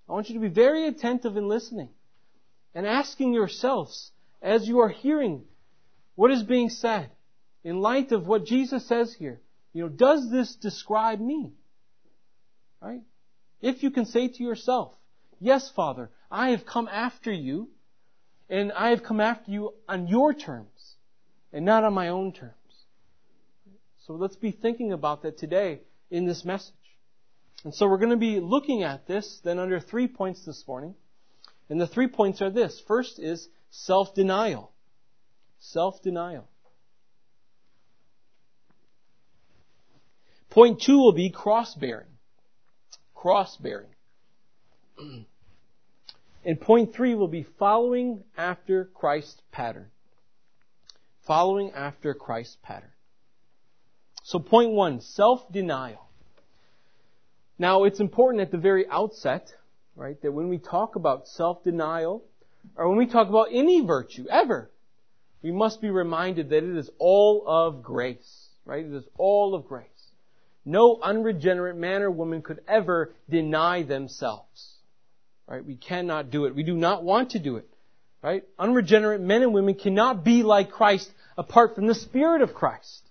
I 0.07 0.13
want 0.13 0.29
you 0.29 0.35
to 0.35 0.39
be 0.39 0.53
very 0.53 0.87
attentive 0.87 1.35
in 1.35 1.47
listening 1.47 1.89
and 2.75 2.85
asking 2.85 3.33
yourselves 3.33 4.11
as 4.39 4.67
you 4.67 4.81
are 4.81 4.89
hearing 4.89 5.45
what 6.13 6.29
is 6.29 6.43
being 6.43 6.69
said 6.69 7.09
in 7.63 7.81
light 7.81 8.11
of 8.11 8.27
what 8.27 8.45
Jesus 8.45 8.87
says 8.87 9.15
here. 9.17 9.41
You 9.73 9.85
know, 9.85 9.89
does 9.89 10.29
this 10.29 10.55
describe 10.57 11.19
me? 11.19 11.53
Right? 12.79 13.01
If 13.61 13.81
you 13.81 13.89
can 13.89 14.05
say 14.05 14.27
to 14.27 14.43
yourself, 14.43 14.93
yes, 15.39 15.71
Father, 15.75 16.11
I 16.29 16.51
have 16.51 16.67
come 16.67 16.87
after 16.87 17.31
you 17.31 17.69
and 18.47 18.71
I 18.71 18.91
have 18.91 19.01
come 19.01 19.19
after 19.19 19.49
you 19.49 19.73
on 19.89 20.07
your 20.07 20.35
terms 20.35 20.69
and 21.57 21.65
not 21.65 21.83
on 21.83 21.91
my 21.91 22.09
own 22.09 22.31
terms. 22.31 22.53
So 24.05 24.13
let's 24.13 24.35
be 24.35 24.51
thinking 24.51 24.93
about 24.93 25.23
that 25.23 25.39
today 25.39 25.81
in 26.11 26.27
this 26.27 26.45
message. 26.45 26.75
And 27.63 27.73
so 27.73 27.87
we're 27.87 27.97
going 27.97 28.11
to 28.11 28.15
be 28.15 28.39
looking 28.39 28.83
at 28.83 29.07
this 29.07 29.41
then 29.43 29.57
under 29.57 29.79
three 29.79 30.07
points 30.07 30.45
this 30.45 30.63
morning. 30.67 30.93
And 31.67 31.81
the 31.81 31.87
three 31.87 32.05
points 32.05 32.43
are 32.43 32.51
this. 32.51 32.79
First 32.87 33.17
is 33.17 33.49
self-denial. 33.71 34.71
Self-denial. 35.59 36.47
Point 40.51 40.79
two 40.79 40.99
will 40.99 41.11
be 41.11 41.31
cross-bearing. 41.31 42.05
Cross-bearing. 43.15 43.89
And 46.45 46.61
point 46.61 46.93
three 46.93 47.13
will 47.13 47.27
be 47.27 47.45
following 47.59 48.23
after 48.37 48.85
Christ's 48.93 49.41
pattern. 49.51 49.91
Following 51.27 51.71
after 51.71 52.13
Christ's 52.13 52.57
pattern. 52.63 52.91
So 54.23 54.39
point 54.39 54.71
one, 54.71 55.01
self-denial. 55.01 56.07
Now, 57.59 57.83
it's 57.83 57.99
important 57.99 58.41
at 58.41 58.51
the 58.51 58.57
very 58.57 58.87
outset, 58.87 59.53
right, 59.95 60.21
that 60.21 60.31
when 60.31 60.47
we 60.47 60.57
talk 60.57 60.95
about 60.95 61.27
self-denial, 61.27 62.23
or 62.77 62.87
when 62.87 62.97
we 62.97 63.07
talk 63.07 63.27
about 63.27 63.49
any 63.51 63.81
virtue, 63.85 64.25
ever, 64.29 64.71
we 65.41 65.51
must 65.51 65.81
be 65.81 65.89
reminded 65.89 66.49
that 66.49 66.63
it 66.63 66.77
is 66.77 66.89
all 66.97 67.43
of 67.45 67.83
grace, 67.83 68.47
right? 68.63 68.85
It 68.85 68.93
is 68.93 69.03
all 69.17 69.53
of 69.53 69.67
grace. 69.67 69.85
No 70.63 70.97
unregenerate 71.01 71.75
man 71.75 72.03
or 72.03 72.11
woman 72.11 72.41
could 72.41 72.61
ever 72.67 73.13
deny 73.29 73.83
themselves, 73.83 74.75
right? 75.47 75.65
We 75.65 75.75
cannot 75.75 76.29
do 76.29 76.45
it. 76.45 76.55
We 76.55 76.63
do 76.63 76.75
not 76.75 77.03
want 77.03 77.31
to 77.31 77.39
do 77.39 77.57
it, 77.57 77.69
right? 78.27 78.43
Unregenerate 78.59 79.21
men 79.21 79.41
and 79.41 79.53
women 79.53 79.73
cannot 79.73 80.25
be 80.25 80.43
like 80.43 80.69
Christ 80.69 81.09
apart 81.37 81.75
from 81.75 81.87
the 81.87 81.95
Spirit 81.95 82.41
of 82.41 82.53
Christ. 82.53 83.09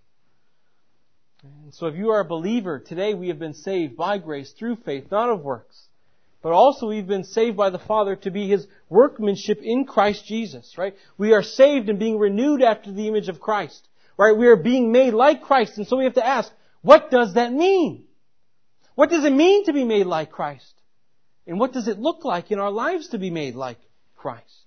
And 1.43 1.73
so 1.73 1.87
if 1.87 1.95
you 1.97 2.11
are 2.11 2.21
a 2.21 2.25
believer, 2.25 2.81
today 2.81 3.15
we 3.15 3.29
have 3.29 3.39
been 3.39 3.55
saved 3.55 3.97
by 3.97 4.19
grace 4.19 4.53
through 4.53 4.77
faith, 4.85 5.11
not 5.11 5.31
of 5.31 5.41
works. 5.41 5.81
But 6.43 6.53
also 6.53 6.89
we've 6.89 7.07
been 7.07 7.25
saved 7.25 7.57
by 7.57 7.71
the 7.71 7.79
Father 7.79 8.17
to 8.17 8.31
be 8.31 8.47
His 8.47 8.67
workmanship 8.91 9.61
in 9.63 9.87
Christ 9.87 10.27
Jesus, 10.27 10.77
right? 10.77 10.95
We 11.17 11.33
are 11.33 11.43
saved 11.43 11.89
and 11.89 11.99
being 11.99 12.19
renewed 12.19 12.61
after 12.61 12.93
the 12.93 13.09
image 13.09 13.31
of 13.31 13.41
Christ, 13.41 13.89
right? 14.19 14.37
We 14.37 14.49
are 14.49 14.57
being 14.57 14.93
made 14.93 15.15
like 15.15 15.41
Christ. 15.41 15.79
And 15.79 15.87
so 15.87 15.97
we 15.97 16.05
have 16.05 16.21
to 16.21 16.27
ask, 16.27 16.53
what 16.83 17.11
does 17.11 17.35
that 17.35 17.55
mean? 17.55 18.05
What 18.97 19.09
does 19.09 19.25
it 19.25 19.33
mean 19.33 19.65
to 19.65 19.73
be 19.73 19.85
made 19.85 20.05
like 20.05 20.31
Christ? 20.31 20.75
And 21.47 21.59
what 21.59 21.73
does 21.73 21.89
it 21.89 21.99
look 21.99 22.27
like 22.27 22.51
in 22.51 22.59
our 22.59 22.71
lives 22.71 23.09
to 23.09 23.19
be 23.19 23.31
made 23.31 23.55
like 23.55 23.79
Christ? 24.15 24.66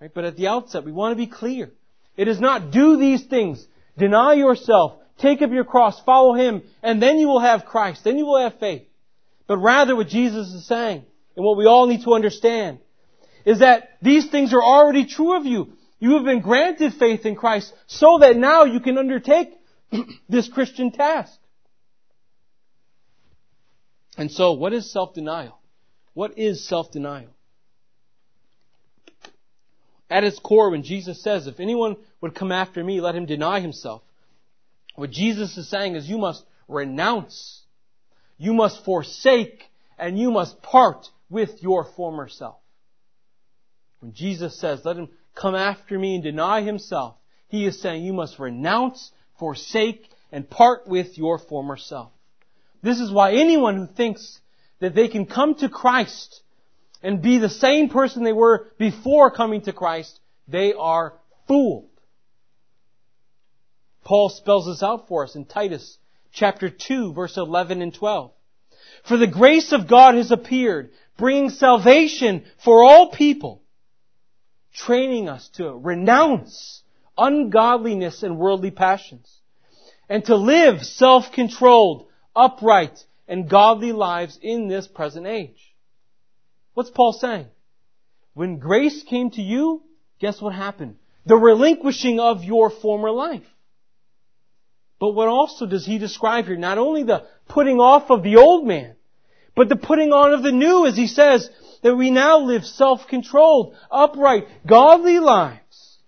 Right? 0.00 0.10
But 0.12 0.24
at 0.24 0.36
the 0.36 0.48
outset, 0.48 0.84
we 0.84 0.92
want 0.92 1.12
to 1.12 1.16
be 1.16 1.26
clear. 1.26 1.70
It 2.16 2.28
is 2.28 2.40
not 2.40 2.70
do 2.70 2.96
these 2.96 3.24
things, 3.24 3.64
deny 3.96 4.34
yourself, 4.34 4.98
Take 5.18 5.42
up 5.42 5.50
your 5.50 5.64
cross, 5.64 6.00
follow 6.04 6.34
Him, 6.34 6.62
and 6.82 7.02
then 7.02 7.18
you 7.18 7.26
will 7.26 7.40
have 7.40 7.64
Christ. 7.64 8.04
Then 8.04 8.18
you 8.18 8.26
will 8.26 8.40
have 8.40 8.58
faith. 8.60 8.82
But 9.46 9.58
rather 9.58 9.96
what 9.96 10.08
Jesus 10.08 10.48
is 10.48 10.66
saying, 10.66 11.04
and 11.36 11.44
what 11.44 11.58
we 11.58 11.66
all 11.66 11.86
need 11.86 12.04
to 12.04 12.14
understand, 12.14 12.78
is 13.44 13.60
that 13.60 13.90
these 14.00 14.30
things 14.30 14.52
are 14.52 14.62
already 14.62 15.06
true 15.06 15.36
of 15.36 15.44
you. 15.44 15.72
You 15.98 16.14
have 16.14 16.24
been 16.24 16.40
granted 16.40 16.94
faith 16.94 17.26
in 17.26 17.34
Christ 17.34 17.74
so 17.88 18.18
that 18.20 18.36
now 18.36 18.64
you 18.64 18.78
can 18.78 18.98
undertake 18.98 19.48
this 20.28 20.48
Christian 20.48 20.92
task. 20.92 21.32
And 24.16 24.30
so, 24.30 24.52
what 24.52 24.72
is 24.72 24.92
self-denial? 24.92 25.58
What 26.14 26.38
is 26.38 26.66
self-denial? 26.68 27.30
At 30.10 30.24
its 30.24 30.38
core, 30.38 30.70
when 30.70 30.82
Jesus 30.82 31.22
says, 31.22 31.46
if 31.46 31.60
anyone 31.60 31.96
would 32.20 32.34
come 32.34 32.50
after 32.50 32.82
me, 32.82 33.00
let 33.00 33.14
him 33.14 33.26
deny 33.26 33.60
himself. 33.60 34.02
What 34.94 35.10
Jesus 35.10 35.56
is 35.56 35.68
saying 35.68 35.94
is 35.94 36.08
you 36.08 36.18
must 36.18 36.44
renounce, 36.66 37.62
you 38.38 38.54
must 38.54 38.84
forsake, 38.84 39.70
and 39.98 40.18
you 40.18 40.30
must 40.30 40.62
part 40.62 41.06
with 41.28 41.62
your 41.62 41.84
former 41.84 42.28
self. 42.28 42.56
When 44.00 44.12
Jesus 44.12 44.58
says, 44.58 44.80
let 44.84 44.96
him 44.96 45.08
come 45.34 45.54
after 45.54 45.98
me 45.98 46.14
and 46.14 46.24
deny 46.24 46.62
himself, 46.62 47.16
he 47.48 47.66
is 47.66 47.80
saying 47.80 48.04
you 48.04 48.12
must 48.12 48.38
renounce, 48.38 49.12
forsake, 49.38 50.08
and 50.32 50.48
part 50.48 50.86
with 50.86 51.18
your 51.18 51.38
former 51.38 51.76
self. 51.76 52.10
This 52.82 53.00
is 53.00 53.10
why 53.10 53.32
anyone 53.32 53.76
who 53.76 53.86
thinks 53.86 54.40
that 54.80 54.94
they 54.94 55.08
can 55.08 55.26
come 55.26 55.54
to 55.56 55.68
Christ 55.68 56.42
and 57.02 57.22
be 57.22 57.38
the 57.38 57.48
same 57.48 57.88
person 57.88 58.24
they 58.24 58.32
were 58.32 58.66
before 58.78 59.30
coming 59.30 59.62
to 59.62 59.72
Christ, 59.72 60.18
they 60.46 60.72
are 60.72 61.14
fooled. 61.46 61.88
Paul 64.04 64.30
spells 64.30 64.66
this 64.66 64.82
out 64.82 65.08
for 65.08 65.24
us 65.24 65.36
in 65.36 65.44
Titus 65.44 65.98
chapter 66.32 66.70
2 66.70 67.12
verse 67.12 67.36
11 67.36 67.82
and 67.82 67.94
12. 67.94 68.32
For 69.06 69.16
the 69.16 69.26
grace 69.26 69.72
of 69.72 69.88
God 69.88 70.14
has 70.14 70.30
appeared, 70.30 70.90
bringing 71.16 71.50
salvation 71.50 72.44
for 72.64 72.82
all 72.82 73.10
people, 73.10 73.62
training 74.72 75.28
us 75.28 75.48
to 75.54 75.72
renounce 75.72 76.82
ungodliness 77.16 78.22
and 78.22 78.38
worldly 78.38 78.70
passions, 78.70 79.30
and 80.08 80.24
to 80.24 80.36
live 80.36 80.82
self-controlled, 80.82 82.06
upright, 82.34 82.98
and 83.26 83.48
godly 83.48 83.92
lives 83.92 84.38
in 84.40 84.68
this 84.68 84.86
present 84.86 85.26
age. 85.26 85.67
What's 86.78 86.90
Paul 86.90 87.12
saying? 87.12 87.48
When 88.34 88.60
grace 88.60 89.02
came 89.02 89.30
to 89.32 89.42
you, 89.42 89.82
guess 90.20 90.40
what 90.40 90.54
happened? 90.54 90.94
The 91.26 91.34
relinquishing 91.34 92.20
of 92.20 92.44
your 92.44 92.70
former 92.70 93.10
life. 93.10 93.42
But 95.00 95.10
what 95.10 95.26
also 95.26 95.66
does 95.66 95.84
he 95.84 95.98
describe 95.98 96.44
here? 96.44 96.56
Not 96.56 96.78
only 96.78 97.02
the 97.02 97.26
putting 97.48 97.80
off 97.80 98.12
of 98.12 98.22
the 98.22 98.36
old 98.36 98.64
man, 98.64 98.94
but 99.56 99.68
the 99.68 99.74
putting 99.74 100.12
on 100.12 100.32
of 100.32 100.44
the 100.44 100.52
new, 100.52 100.86
as 100.86 100.96
he 100.96 101.08
says, 101.08 101.50
that 101.82 101.96
we 101.96 102.12
now 102.12 102.38
live 102.38 102.64
self-controlled, 102.64 103.74
upright, 103.90 104.46
godly 104.64 105.18
lives. 105.18 105.98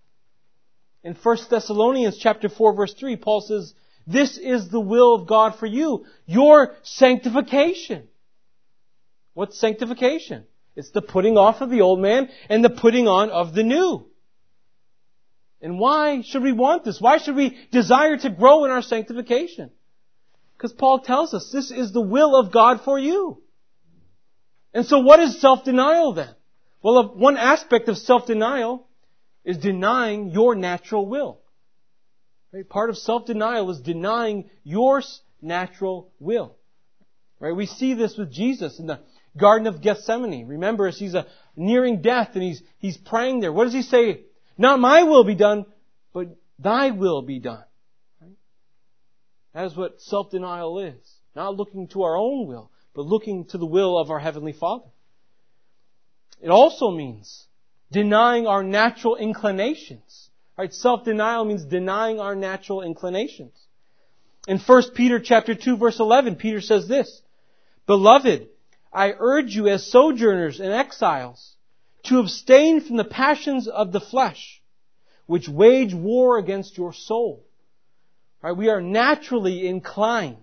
In 1.03 1.17
1 1.21 1.39
Thessalonians 1.51 2.17
chapter 2.17 2.49
4 2.49 2.77
verse 2.77 2.95
3, 2.95 3.17
Paul 3.17 3.41
says, 3.41 3.75
this 4.07 4.39
is 4.39 4.69
the 4.69 4.79
will 4.79 5.17
of 5.17 5.27
God 5.27 5.59
for 5.59 5.67
you, 5.67 6.07
your 6.27 6.77
sanctification. 6.85 8.07
What's 9.35 9.59
sanctification? 9.59 10.45
It's 10.81 10.91
the 10.91 11.03
putting 11.03 11.37
off 11.37 11.61
of 11.61 11.71
the 11.71 11.83
old 11.83 12.01
man 12.01 12.31
and 12.49 12.65
the 12.65 12.71
putting 12.71 13.07
on 13.07 13.31
of 13.31 13.55
the 13.55 13.63
new. 13.63 14.07
And 15.61 15.79
why 15.79 16.23
should 16.23 16.43
we 16.43 16.53
want 16.53 16.85
this? 16.85 17.01
Why 17.01 17.19
should 17.19 17.37
we 17.37 17.57
desire 17.71 18.17
to 18.17 18.31
grow 18.31 18.65
in 18.65 18.71
our 18.71 18.81
sanctification? 18.81 19.71
Because 20.57 20.73
Paul 20.73 21.01
tells 21.01 21.35
us 21.35 21.51
this 21.53 21.71
is 21.71 21.93
the 21.93 22.01
will 22.01 22.35
of 22.35 22.51
God 22.51 22.81
for 22.83 22.99
you. 22.99 23.43
And 24.73 24.87
so 24.87 25.01
what 25.01 25.21
is 25.21 25.41
self-denial 25.41 26.15
then? 26.15 26.35
Well, 26.83 27.15
one 27.15 27.37
aspect 27.37 27.89
of 27.89 27.99
self-denial 27.99 28.87
is 29.45 29.59
denying 29.59 30.31
your 30.31 30.55
natural 30.55 31.07
will. 31.07 31.41
Right? 32.53 32.67
Part 32.67 32.89
of 32.89 32.97
self-denial 32.97 33.71
is 33.71 33.81
denying 33.81 34.49
your 34.65 35.03
natural 35.43 36.11
will. 36.19 36.57
Right? 37.39 37.55
We 37.55 37.67
see 37.67 37.93
this 37.93 38.17
with 38.17 38.33
Jesus 38.33 38.79
in 38.79 38.87
the 38.87 39.01
Garden 39.37 39.67
of 39.67 39.81
Gethsemane. 39.81 40.47
Remember, 40.47 40.87
as 40.87 40.99
he's 40.99 41.15
nearing 41.57 42.03
death 42.03 42.31
and 42.35 42.43
he's, 42.43 42.63
he's 42.79 42.97
praying 42.97 43.41
there. 43.41 43.53
What 43.53 43.65
does 43.65 43.73
he 43.73 43.83
say? 43.83 44.23
Not 44.59 44.81
my 44.81 45.05
will 45.05 45.25
be 45.25 45.35
done, 45.35 45.67
but 46.13 46.37
thy 46.59 46.91
will 46.91 47.23
be 47.23 47.39
done. 47.39 47.65
That 49.55 49.65
is 49.67 49.77
what 49.77 50.01
self-denial 50.01 50.79
is. 50.81 51.15
Not 51.35 51.57
looking 51.57 51.89
to 51.89 52.03
our 52.03 52.17
own 52.17 52.47
will, 52.47 52.71
but 52.95 53.07
looking 53.07 53.47
to 53.47 53.59
the 53.59 53.67
will 53.67 53.99
of 53.99 54.11
our 54.11 54.19
Heavenly 54.19 54.53
Father. 54.53 54.87
It 56.41 56.51
also 56.51 56.91
means 56.91 57.47
denying 57.91 58.47
our 58.47 58.63
natural 58.63 59.17
inclinations. 59.17 60.31
Right? 60.57 60.73
Self-denial 60.73 61.45
means 61.47 61.65
denying 61.65 62.21
our 62.21 62.35
natural 62.35 62.83
inclinations. 62.83 63.53
In 64.47 64.59
1 64.59 64.83
Peter 64.95 65.19
chapter 65.19 65.55
2 65.55 65.77
verse 65.77 65.99
11, 65.99 66.37
Peter 66.37 66.61
says 66.61 66.87
this, 66.87 67.23
Beloved, 67.87 68.49
I 68.93 69.15
urge 69.17 69.55
you 69.55 69.69
as 69.69 69.91
sojourners 69.91 70.61
and 70.61 70.73
exiles 70.73 71.55
to 72.05 72.19
abstain 72.19 72.81
from 72.81 72.97
the 72.97 73.05
passions 73.05 73.69
of 73.69 73.93
the 73.93 74.01
flesh, 74.01 74.61
which 75.27 75.49
wage 75.49 75.95
war 75.95 76.39
against 76.39 76.77
your 76.77 76.93
soul. 76.93 77.45
Right? 78.43 78.57
We 78.57 78.69
are 78.69 78.81
naturally 78.81 79.69
inclined, 79.69 80.43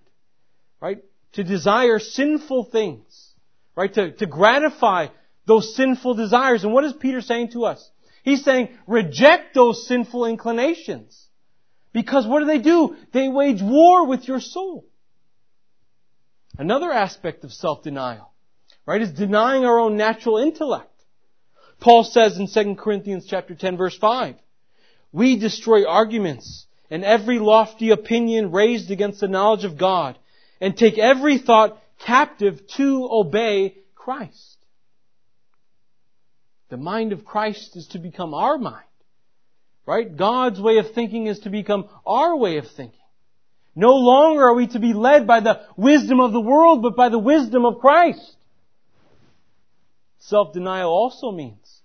right, 0.79 1.03
to 1.33 1.43
desire 1.43 1.99
sinful 1.99 2.65
things, 2.65 3.31
right, 3.75 3.93
to, 3.93 4.11
to 4.11 4.25
gratify 4.25 5.07
those 5.45 5.75
sinful 5.75 6.13
desires. 6.13 6.63
And 6.63 6.73
what 6.73 6.85
is 6.85 6.93
Peter 6.93 7.21
saying 7.21 7.51
to 7.51 7.65
us? 7.65 7.89
He's 8.23 8.43
saying, 8.43 8.69
reject 8.85 9.55
those 9.55 9.87
sinful 9.87 10.25
inclinations. 10.25 11.25
Because 11.91 12.27
what 12.27 12.39
do 12.39 12.45
they 12.45 12.59
do? 12.59 12.95
They 13.11 13.27
wage 13.27 13.61
war 13.61 14.05
with 14.05 14.27
your 14.27 14.39
soul. 14.39 14.85
Another 16.57 16.91
aspect 16.91 17.43
of 17.43 17.51
self-denial 17.51 18.31
right, 18.87 19.01
is 19.01 19.11
denying 19.11 19.65
our 19.65 19.79
own 19.79 19.97
natural 19.97 20.37
intellect. 20.37 20.89
Paul 21.79 22.03
says 22.03 22.39
in 22.39 22.47
2 22.47 22.75
Corinthians 22.75 23.27
chapter 23.29 23.53
10 23.53 23.77
verse 23.77 23.95
5, 23.97 24.35
we 25.11 25.37
destroy 25.37 25.87
arguments 25.87 26.65
and 26.89 27.03
every 27.03 27.37
lofty 27.37 27.91
opinion 27.91 28.51
raised 28.51 28.89
against 28.89 29.19
the 29.19 29.27
knowledge 29.27 29.65
of 29.65 29.77
God 29.77 30.17
and 30.59 30.75
take 30.75 30.97
every 30.97 31.37
thought 31.37 31.77
captive 31.99 32.65
to 32.77 33.07
obey 33.11 33.75
Christ. 33.93 34.57
The 36.69 36.77
mind 36.77 37.13
of 37.13 37.25
Christ 37.25 37.75
is 37.75 37.87
to 37.89 37.99
become 37.99 38.33
our 38.33 38.57
mind. 38.57 38.83
Right? 39.85 40.17
God's 40.17 40.59
way 40.59 40.79
of 40.79 40.91
thinking 40.93 41.27
is 41.27 41.39
to 41.39 41.49
become 41.49 41.87
our 42.05 42.35
way 42.35 42.57
of 42.57 42.67
thinking. 42.75 42.99
No 43.73 43.93
longer 43.93 44.47
are 44.47 44.53
we 44.53 44.67
to 44.67 44.79
be 44.79 44.93
led 44.93 45.27
by 45.27 45.39
the 45.39 45.61
wisdom 45.77 46.19
of 46.19 46.33
the 46.33 46.41
world, 46.41 46.81
but 46.81 46.95
by 46.95 47.09
the 47.09 47.19
wisdom 47.19 47.63
of 47.63 47.79
Christ. 47.79 48.36
Self-denial 50.19 50.89
also 50.89 51.31
means 51.31 51.81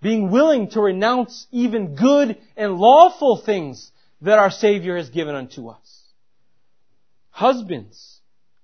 being 0.00 0.30
willing 0.30 0.70
to 0.70 0.80
renounce 0.80 1.46
even 1.50 1.94
good 1.94 2.38
and 2.56 2.78
lawful 2.78 3.36
things 3.36 3.90
that 4.22 4.38
our 4.38 4.50
Savior 4.50 4.96
has 4.96 5.10
given 5.10 5.34
unto 5.34 5.68
us. 5.68 6.04
Husbands, 7.30 8.20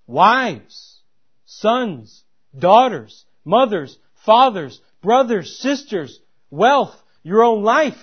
wives, 0.06 1.00
sons, 1.44 2.24
daughters, 2.58 3.24
mothers, 3.44 3.98
fathers, 4.24 4.80
brothers, 5.02 5.58
sisters, 5.58 6.18
wealth, 6.50 6.94
your 7.22 7.42
own 7.42 7.62
life. 7.62 7.94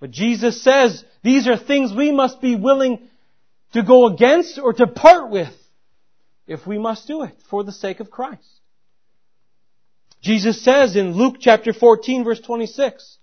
But 0.00 0.10
Jesus 0.10 0.62
says 0.62 1.04
these 1.22 1.48
are 1.48 1.56
things 1.56 1.92
we 1.92 2.12
must 2.12 2.40
be 2.40 2.56
willing 2.56 3.08
to 3.72 3.82
go 3.82 4.06
against 4.06 4.58
or 4.58 4.72
to 4.74 4.86
part 4.86 5.30
with 5.30 5.52
if 6.46 6.66
we 6.66 6.78
must 6.78 7.06
do 7.06 7.22
it 7.22 7.34
for 7.48 7.64
the 7.64 7.72
sake 7.72 8.00
of 8.00 8.10
Christ. 8.10 8.60
Jesus 10.24 10.64
says 10.64 10.96
in 10.96 11.12
Luke 11.12 11.36
chapter 11.38 11.74
14 11.74 12.24
verse 12.24 12.40
26, 12.40 13.18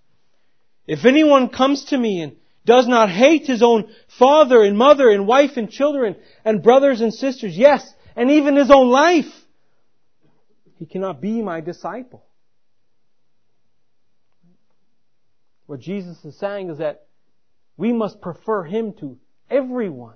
if 0.86 1.04
anyone 1.04 1.48
comes 1.48 1.86
to 1.86 1.98
me 1.98 2.22
and 2.22 2.36
does 2.64 2.86
not 2.86 3.10
hate 3.10 3.44
his 3.44 3.60
own 3.60 3.92
father 4.20 4.62
and 4.62 4.78
mother 4.78 5.10
and 5.10 5.26
wife 5.26 5.56
and 5.56 5.68
children 5.68 6.14
and 6.44 6.62
brothers 6.62 7.00
and 7.00 7.12
sisters, 7.12 7.56
yes, 7.56 7.92
and 8.14 8.30
even 8.30 8.54
his 8.54 8.70
own 8.70 8.88
life, 8.88 9.32
he 10.76 10.86
cannot 10.86 11.20
be 11.20 11.42
my 11.42 11.60
disciple. 11.60 12.24
What 15.66 15.80
Jesus 15.80 16.24
is 16.24 16.38
saying 16.38 16.70
is 16.70 16.78
that 16.78 17.06
we 17.76 17.92
must 17.92 18.20
prefer 18.20 18.62
him 18.62 18.92
to 19.00 19.18
everyone. 19.50 20.14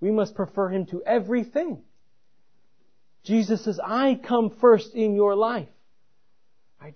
We 0.00 0.10
must 0.10 0.34
prefer 0.34 0.70
him 0.70 0.86
to 0.86 1.02
everything. 1.04 1.82
Jesus 3.22 3.64
says, 3.64 3.78
I 3.84 4.14
come 4.14 4.56
first 4.62 4.94
in 4.94 5.14
your 5.14 5.34
life. 5.34 5.68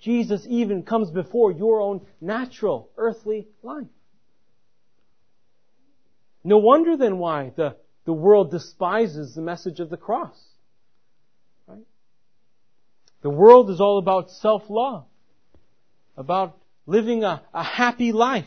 Jesus 0.00 0.46
even 0.48 0.82
comes 0.82 1.10
before 1.10 1.52
your 1.52 1.80
own 1.80 2.06
natural 2.20 2.90
earthly 2.96 3.48
life. 3.62 3.86
No 6.42 6.58
wonder 6.58 6.96
then 6.96 7.18
why 7.18 7.52
the, 7.56 7.76
the 8.04 8.12
world 8.12 8.50
despises 8.50 9.34
the 9.34 9.42
message 9.42 9.80
of 9.80 9.90
the 9.90 9.96
cross. 9.96 10.38
Right? 11.66 11.84
The 13.22 13.30
world 13.30 13.68
is 13.70 13.80
all 13.80 13.98
about 13.98 14.30
self-love, 14.30 15.04
about 16.16 16.56
living 16.86 17.24
a, 17.24 17.42
a 17.52 17.62
happy 17.62 18.12
life, 18.12 18.46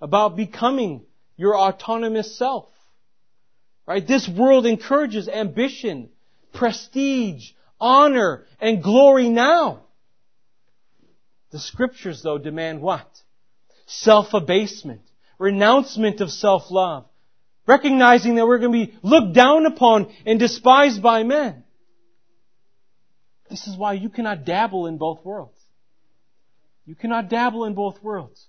about 0.00 0.36
becoming 0.36 1.04
your 1.36 1.56
autonomous 1.56 2.36
self. 2.36 2.68
Right? 3.86 4.06
This 4.06 4.28
world 4.28 4.66
encourages 4.66 5.28
ambition, 5.28 6.08
prestige, 6.52 7.52
honor, 7.80 8.46
and 8.60 8.82
glory 8.82 9.28
now. 9.28 9.84
The 11.56 11.62
scriptures, 11.62 12.20
though, 12.22 12.36
demand 12.36 12.82
what? 12.82 13.08
Self-abasement, 13.86 15.00
renouncement 15.38 16.20
of 16.20 16.30
self-love, 16.30 17.06
recognizing 17.66 18.34
that 18.34 18.46
we're 18.46 18.58
going 18.58 18.72
to 18.72 18.86
be 18.88 18.98
looked 19.02 19.34
down 19.34 19.64
upon 19.64 20.12
and 20.26 20.38
despised 20.38 21.02
by 21.02 21.22
men. 21.22 21.64
This 23.48 23.66
is 23.66 23.74
why 23.74 23.94
you 23.94 24.10
cannot 24.10 24.44
dabble 24.44 24.86
in 24.86 24.98
both 24.98 25.24
worlds. 25.24 25.58
You 26.84 26.94
cannot 26.94 27.30
dabble 27.30 27.64
in 27.64 27.72
both 27.72 28.02
worlds. 28.02 28.44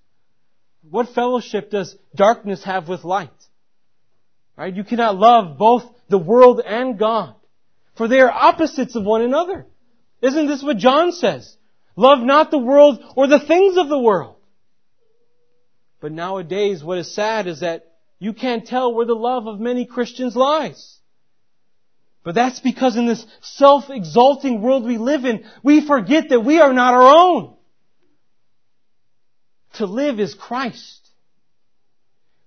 What 0.90 1.16
fellowship 1.16 1.72
does 1.72 1.96
darkness 2.14 2.62
have 2.66 2.90
with 2.90 3.06
light? 3.06 3.30
Right? 4.58 4.76
You 4.76 4.84
cannot 4.84 5.16
love 5.16 5.58
both 5.58 5.86
the 6.10 6.18
world 6.18 6.60
and 6.60 7.00
God. 7.00 7.36
For 7.96 8.10
they 8.10 8.20
are 8.20 8.30
opposites 8.30 8.98
of 8.98 9.06
one 9.06 9.22
another. 9.22 9.66
Isn't 10.22 10.48
this 10.48 10.62
what 10.62 10.76
John 10.76 11.14
says? 11.14 11.56
Love 11.98 12.20
not 12.20 12.52
the 12.52 12.60
world 12.60 13.04
or 13.16 13.28
the 13.28 13.40
things 13.40 13.76
of 13.76 13.90
the 13.90 14.00
world. 14.00 14.36
But 16.00 16.12
nowadays, 16.12 16.84
what 16.84 17.00
is 17.00 17.14
sad 17.14 17.48
is 17.48 17.62
that 17.62 17.96
you 18.20 18.34
can't 18.34 18.66
tell 18.66 18.94
where 18.94 19.08
the 19.08 19.16
love 19.16 19.48
of 19.48 19.60
many 19.60 19.86
Christians 19.86 20.36
lies. 20.36 21.00
But 22.24 22.36
that's 22.36 22.60
because 22.60 22.96
in 22.98 23.08
this 23.08 23.26
self-exalting 23.42 24.62
world 24.62 24.86
we 24.86 24.98
live 24.98 25.26
in, 25.26 25.46
we 25.64 25.86
forget 25.86 26.30
that 26.30 26.42
we 26.42 26.60
are 26.60 26.74
not 26.74 26.94
our 26.94 27.16
own. 27.16 27.56
To 29.76 29.88
live 29.88 30.20
is 30.20 30.36
Christ. 30.36 31.10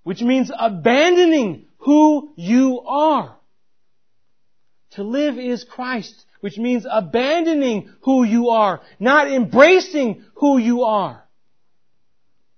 Which 0.04 0.22
means 0.22 0.52
abandoning 0.56 1.66
who 1.78 2.32
you 2.36 2.82
are. 2.86 3.36
To 4.92 5.02
live 5.02 5.38
is 5.38 5.64
Christ 5.64 6.26
which 6.40 6.56
means 6.56 6.86
abandoning 6.90 7.90
who 8.00 8.24
you 8.24 8.48
are, 8.48 8.80
not 8.98 9.30
embracing 9.30 10.24
who 10.34 10.58
you 10.58 10.82
are. 10.82 11.22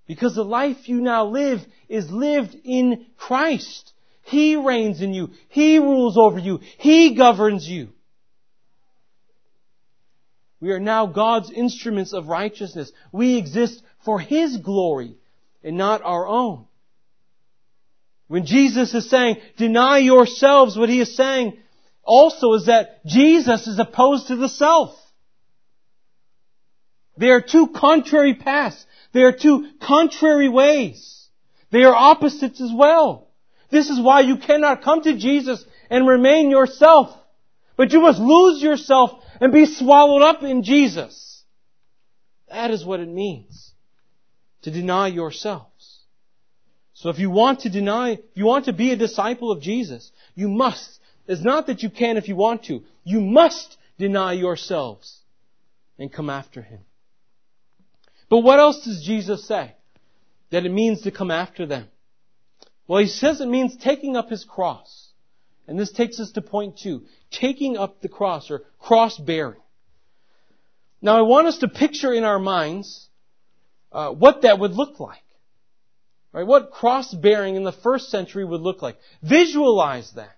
Because 0.07 0.35
the 0.35 0.45
life 0.45 0.89
you 0.89 1.01
now 1.01 1.27
live 1.27 1.61
is 1.89 2.11
lived 2.11 2.57
in 2.65 3.07
Christ. 3.17 3.93
He 4.23 4.57
reigns 4.57 5.03
in 5.03 5.13
you. 5.15 5.31
He 5.49 5.79
rules 5.79 6.17
over 6.17 6.39
you. 6.39 6.61
He 6.79 7.15
governs 7.15 7.69
you. 7.69 7.89
We 10.61 10.71
are 10.71 10.81
now 10.81 11.07
God's 11.07 11.51
instruments 11.51 12.13
of 12.13 12.29
righteousness. 12.29 12.93
We 13.11 13.37
exist 13.37 13.83
for 14.05 14.21
His 14.21 14.59
glory 14.59 15.17
and 15.65 15.77
not 15.77 16.03
our 16.05 16.27
own. 16.27 16.67
When 18.29 18.47
Jesus 18.47 18.95
is 18.95 19.11
saying, 19.11 19.37
deny 19.57 19.99
yourselves, 19.99 20.77
what 20.77 20.89
he 20.89 21.01
is 21.01 21.17
saying 21.17 21.59
also 22.03 22.55
is 22.55 22.67
that 22.67 23.05
Jesus 23.07 23.67
is 23.67 23.79
opposed 23.79 24.29
to 24.29 24.37
the 24.37 24.49
self. 24.49 24.97
They 27.17 27.31
are 27.31 27.41
two 27.41 27.69
contrary 27.69 28.35
paths. 28.35 28.85
They 29.13 29.23
are 29.23 29.33
two 29.33 29.71
contrary 29.81 30.49
ways. 30.49 31.29
They 31.71 31.85
are 31.85 31.95
opposites 31.95 32.61
as 32.61 32.71
well. 32.75 33.29
This 33.71 33.89
is 33.89 34.01
why 34.01 34.21
you 34.21 34.37
cannot 34.37 34.83
come 34.83 35.03
to 35.03 35.17
Jesus 35.17 35.65
and 35.91 36.07
remain 36.07 36.51
yourself. 36.51 37.17
But 37.77 37.93
you 37.93 38.01
must 38.01 38.19
lose 38.19 38.63
yourself 38.63 39.13
and 39.41 39.53
be 39.53 39.67
swallowed 39.67 40.23
up 40.23 40.43
in 40.43 40.63
Jesus. 40.63 41.45
That 42.49 42.71
is 42.71 42.85
what 42.85 43.01
it 43.01 43.09
means 43.09 43.73
to 44.63 44.71
deny 44.71 45.09
yourselves. 45.09 46.01
So 46.95 47.09
if 47.09 47.19
you 47.19 47.31
want 47.31 47.61
to 47.61 47.71
deny, 47.71 48.13
if 48.13 48.21
you 48.35 48.45
want 48.45 48.67
to 48.67 48.73
be 48.73 48.93
a 48.93 48.97
disciple 48.97 49.51
of 49.51 49.61
Jesus, 49.61 50.13
you 50.35 50.49
must. 50.49 51.01
It's 51.27 51.43
not 51.43 51.67
that 51.67 51.83
you 51.83 51.91
can 51.91 52.17
if 52.17 52.29
you 52.29 52.37
want 52.37 52.65
to. 52.65 52.83
You 53.05 53.21
must 53.21 53.77
deny 53.99 54.33
yourselves 54.33 55.21
and 55.99 56.13
come 56.13 56.31
after 56.31 56.63
Him. 56.63 56.81
But 58.29 58.39
what 58.39 58.59
else 58.59 58.85
does 58.85 59.05
Jesus 59.05 59.47
say 59.47 59.75
that 60.51 60.67
it 60.67 60.73
means 60.73 61.03
to 61.03 61.11
come 61.11 61.31
after 61.31 61.67
them? 61.67 61.89
Well, 62.87 63.01
He 63.01 63.09
says 63.09 63.41
it 63.41 63.49
means 63.49 63.77
taking 63.77 64.17
up 64.17 64.31
His 64.31 64.45
cross. 64.45 65.11
And 65.69 65.79
this 65.79 65.93
takes 65.93 66.19
us 66.19 66.33
to 66.33 66.43
point 66.43 66.79
two. 66.79 67.05
Taking 67.31 67.77
up 67.77 68.01
the 68.01 68.09
cross 68.09 68.51
or 68.51 68.63
cross 68.81 69.17
bearing. 69.17 69.61
Now 71.01 71.19
I 71.19 71.23
want 71.23 71.47
us 71.47 71.59
to 71.59 71.69
picture 71.69 72.13
in 72.13 72.25
our 72.25 72.39
minds 72.39 73.09
uh, 73.93 74.11
what 74.11 74.43
that 74.43 74.59
would 74.59 74.73
look 74.73 74.99
like. 74.99 75.23
Right? 76.33 76.47
What 76.47 76.71
cross 76.71 77.13
bearing 77.13 77.57
in 77.57 77.65
the 77.65 77.73
first 77.73 78.11
century 78.11 78.45
would 78.45 78.61
look 78.61 78.83
like. 78.83 78.97
Visualize 79.23 80.11
that. 80.13 80.37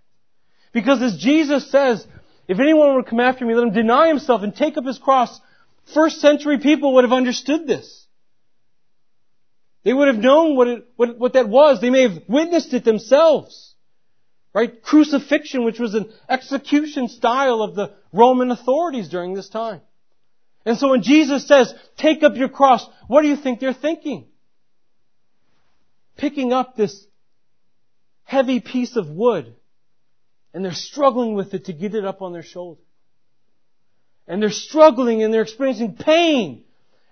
Because 0.75 1.01
as 1.01 1.17
Jesus 1.17 1.71
says, 1.71 2.07
if 2.47 2.61
anyone 2.61 2.97
would 2.97 3.07
come 3.07 3.21
after 3.21 3.47
me, 3.47 3.55
let 3.55 3.67
him 3.69 3.73
deny 3.73 4.09
himself 4.09 4.43
and 4.43 4.55
take 4.55 4.77
up 4.77 4.85
his 4.85 4.99
cross 4.99 5.41
First 5.93 6.21
century 6.21 6.59
people 6.59 6.95
would 6.95 7.05
have 7.05 7.13
understood 7.13 7.67
this. 7.67 8.07
They 9.85 9.93
would 9.93 10.09
have 10.09 10.17
known 10.17 10.57
what, 10.57 10.69
it, 10.69 10.87
what, 10.97 11.19
what 11.19 11.33
that 11.35 11.49
was. 11.49 11.81
They 11.81 11.91
may 11.91 12.03
have 12.03 12.23
witnessed 12.27 12.73
it 12.73 12.85
themselves. 12.85 13.75
Right? 14.55 14.83
Crucifixion, 14.83 15.65
which 15.65 15.79
was 15.79 15.95
an 15.95 16.11
execution 16.29 17.09
style 17.09 17.61
of 17.61 17.75
the 17.75 17.93
Roman 18.13 18.51
authorities 18.51 19.09
during 19.09 19.35
this 19.35 19.49
time. 19.49 19.83
And 20.65 20.79
so 20.79 20.91
when 20.91 21.03
Jesus 21.03 21.47
says, 21.47 21.75
take 21.99 22.23
up 22.23 22.37
your 22.37 22.49
cross, 22.49 22.87
what 23.09 23.23
do 23.23 23.29
you 23.29 23.37
think 23.37 23.61
they're 23.61 23.75
thinking? 23.75 24.27
Picking 26.17 26.53
up 26.53 26.77
this 26.77 27.05
heavy 28.23 28.61
piece 28.61 28.97
of 28.97 29.09
wood, 29.09 29.55
and 30.55 30.65
they're 30.65 30.73
struggling 30.73 31.35
with 31.35 31.53
it 31.53 31.67
to 31.67 31.75
get 31.75 31.95
it 31.95 32.07
up 32.07 32.23
on 32.23 32.33
their 32.33 32.43
shoulder 32.43 32.81
and 34.27 34.43
they're 34.43 34.51
struggling 34.51 35.23
and 35.23 35.33
they're 35.33 35.43
experiencing 35.43 35.97
pain 35.97 36.65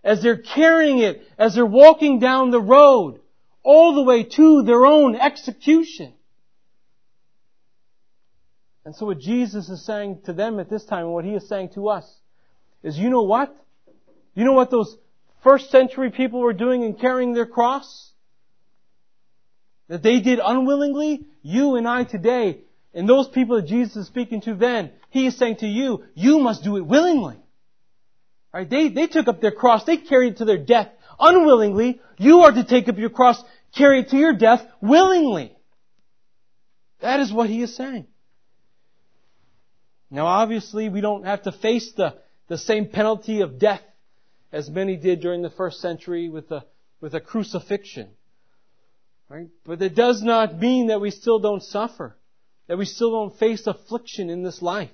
as 0.05 0.23
they're 0.23 0.39
carrying 0.39 0.99
it, 0.99 1.23
as 1.39 1.55
they're 1.55 1.67
walking 1.67 2.19
down 2.19 2.51
the 2.51 2.61
road, 2.61 3.21
all 3.63 3.95
the 3.95 4.03
way 4.03 4.25
to 4.25 4.63
their 4.63 4.85
own 4.85 5.15
execution. 5.15 6.13
And 8.85 8.97
so 8.97 9.07
what 9.07 9.21
Jesus 9.21 9.69
is 9.69 9.85
saying 9.85 10.23
to 10.25 10.33
them 10.33 10.59
at 10.59 10.69
this 10.69 10.85
time 10.85 11.05
and 11.05 11.13
what 11.13 11.25
he 11.25 11.35
is 11.35 11.49
saying 11.49 11.71
to 11.75 11.89
us 11.89 12.11
is, 12.83 12.99
you 12.99 13.11
know 13.11 13.23
what? 13.23 13.55
You 14.35 14.45
know 14.45 14.55
what 14.55 14.71
those 14.71 14.97
first 15.45 15.71
century 15.71 16.11
people 16.11 16.41
were 16.41 16.53
doing 16.53 16.83
in 16.83 16.95
carrying 16.95 17.33
their 17.33 17.47
cross? 17.47 18.11
That 19.87 20.03
they 20.03 20.21
did 20.21 20.41
unwillingly? 20.43 21.27
You 21.43 21.77
and 21.77 21.87
I 21.87 22.03
today 22.05 22.63
and 22.95 23.09
those 23.09 23.29
people 23.29 23.57
that 23.57 23.67
Jesus 23.67 23.97
is 23.97 24.07
speaking 24.07 24.43
to 24.43 24.55
then, 24.55 24.91
He 25.11 25.27
is 25.27 25.37
saying 25.37 25.57
to 25.57 25.67
you, 25.67 26.05
you 26.15 26.39
must 26.39 26.63
do 26.63 26.77
it 26.77 26.87
willingly. 26.87 27.39
Right? 28.53 28.69
They, 28.69 28.89
they 28.89 29.07
took 29.07 29.29
up 29.29 29.41
their 29.41 29.53
cross, 29.53 29.85
they 29.85 29.97
carried 29.97 30.35
it 30.35 30.39
to 30.39 30.45
their 30.45 30.59
death 30.59 30.89
unwillingly. 31.19 32.01
You 32.19 32.41
are 32.41 32.53
to 32.53 32.65
take 32.65 32.89
up 32.89 32.99
your 32.99 33.11
cross, 33.11 33.43
carry 33.75 34.01
it 34.01 34.11
to 34.11 34.17
your 34.17 34.35
death 34.35 34.67
willingly. 34.81 35.57
That 37.01 37.21
is 37.21 37.33
what 37.33 37.49
He 37.49 37.63
is 37.63 37.75
saying. 37.75 38.07
Now 40.11 40.27
obviously 40.27 40.91
we 40.91 41.01
don't 41.01 41.25
have 41.25 41.43
to 41.45 41.53
face 41.53 41.93
the, 41.97 42.17
the 42.49 42.59
same 42.59 42.89
penalty 42.89 43.41
of 43.41 43.59
death 43.59 43.81
as 44.53 44.69
many 44.69 44.97
did 44.97 45.21
during 45.21 45.41
the 45.41 45.51
first 45.51 45.81
century 45.81 46.29
with 46.29 46.51
a, 46.51 46.67
with 47.01 47.15
a 47.15 47.21
crucifixion. 47.21 48.11
Right? 49.31 49.49
But 49.65 49.81
it 49.81 49.95
does 49.95 50.23
not 50.23 50.59
mean 50.59 50.89
that 50.89 51.01
we 51.01 51.11
still 51.11 51.39
don't 51.39 51.63
suffer 51.63 52.19
that 52.67 52.79
we 52.79 52.85
still 52.85 53.11
don't 53.11 53.39
face 53.39 53.67
affliction 53.67 54.31
in 54.31 54.43
this 54.43 54.63
life. 54.63 54.91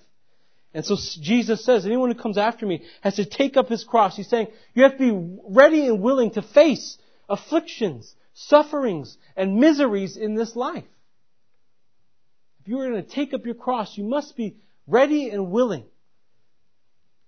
And 0.74 0.84
so 0.84 0.96
Jesus 1.20 1.64
says, 1.64 1.86
anyone 1.86 2.10
who 2.10 2.20
comes 2.20 2.38
after 2.38 2.66
me 2.66 2.82
has 3.00 3.16
to 3.16 3.24
take 3.24 3.56
up 3.56 3.68
his 3.68 3.84
cross. 3.84 4.16
He's 4.16 4.28
saying, 4.28 4.48
you 4.74 4.82
have 4.82 4.98
to 4.98 4.98
be 4.98 5.38
ready 5.48 5.86
and 5.86 6.02
willing 6.02 6.30
to 6.32 6.42
face 6.42 6.98
afflictions, 7.28 8.14
sufferings, 8.34 9.16
and 9.36 9.56
miseries 9.56 10.16
in 10.16 10.34
this 10.34 10.54
life. 10.54 10.84
If 12.60 12.68
you 12.68 12.78
are 12.80 12.90
going 12.90 13.02
to 13.02 13.10
take 13.10 13.32
up 13.32 13.46
your 13.46 13.54
cross, 13.54 13.96
you 13.96 14.04
must 14.04 14.36
be 14.36 14.56
ready 14.86 15.30
and 15.30 15.50
willing, 15.50 15.84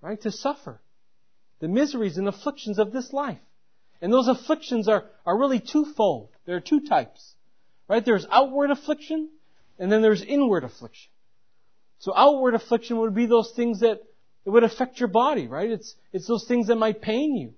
right, 0.03 0.21
to 0.23 0.31
suffer 0.31 0.81
the 1.61 1.69
miseries 1.69 2.19
and 2.19 2.29
afflictions 2.29 2.79
of 2.79 2.93
this 2.93 3.13
life. 3.13 3.39
And 4.03 4.13
those 4.13 4.29
afflictions 4.29 4.89
are, 4.89 5.05
are 5.27 5.39
really 5.39 5.61
twofold. 5.61 6.31
There 6.47 6.57
are 6.57 6.61
two 6.61 6.81
types, 6.81 7.35
right? 7.89 8.05
There's 8.05 8.27
outward 8.31 8.71
affliction 8.71 9.31
and 9.81 9.91
then 9.91 10.03
there's 10.03 10.23
inward 10.23 10.63
affliction. 10.63 11.11
So 11.99 12.13
outward 12.15 12.55
affliction 12.55 12.99
would 12.99 13.15
be 13.15 13.27
those 13.27 13.53
things 13.57 13.81
that 13.81 14.01
it 14.45 14.51
would 14.51 14.63
affect 14.63 15.01
your 15.01 15.09
body, 15.09 15.49
right? 15.49 15.71
It's, 15.71 15.95
it's 16.13 16.27
those 16.27 16.47
things 16.47 16.69
that 16.69 16.77
might 16.77 17.03
pain 17.03 17.35
you. 17.35 17.55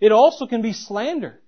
It 0.00 0.12
also 0.12 0.46
can 0.46 0.62
be 0.62 0.72
slander, 0.72 1.40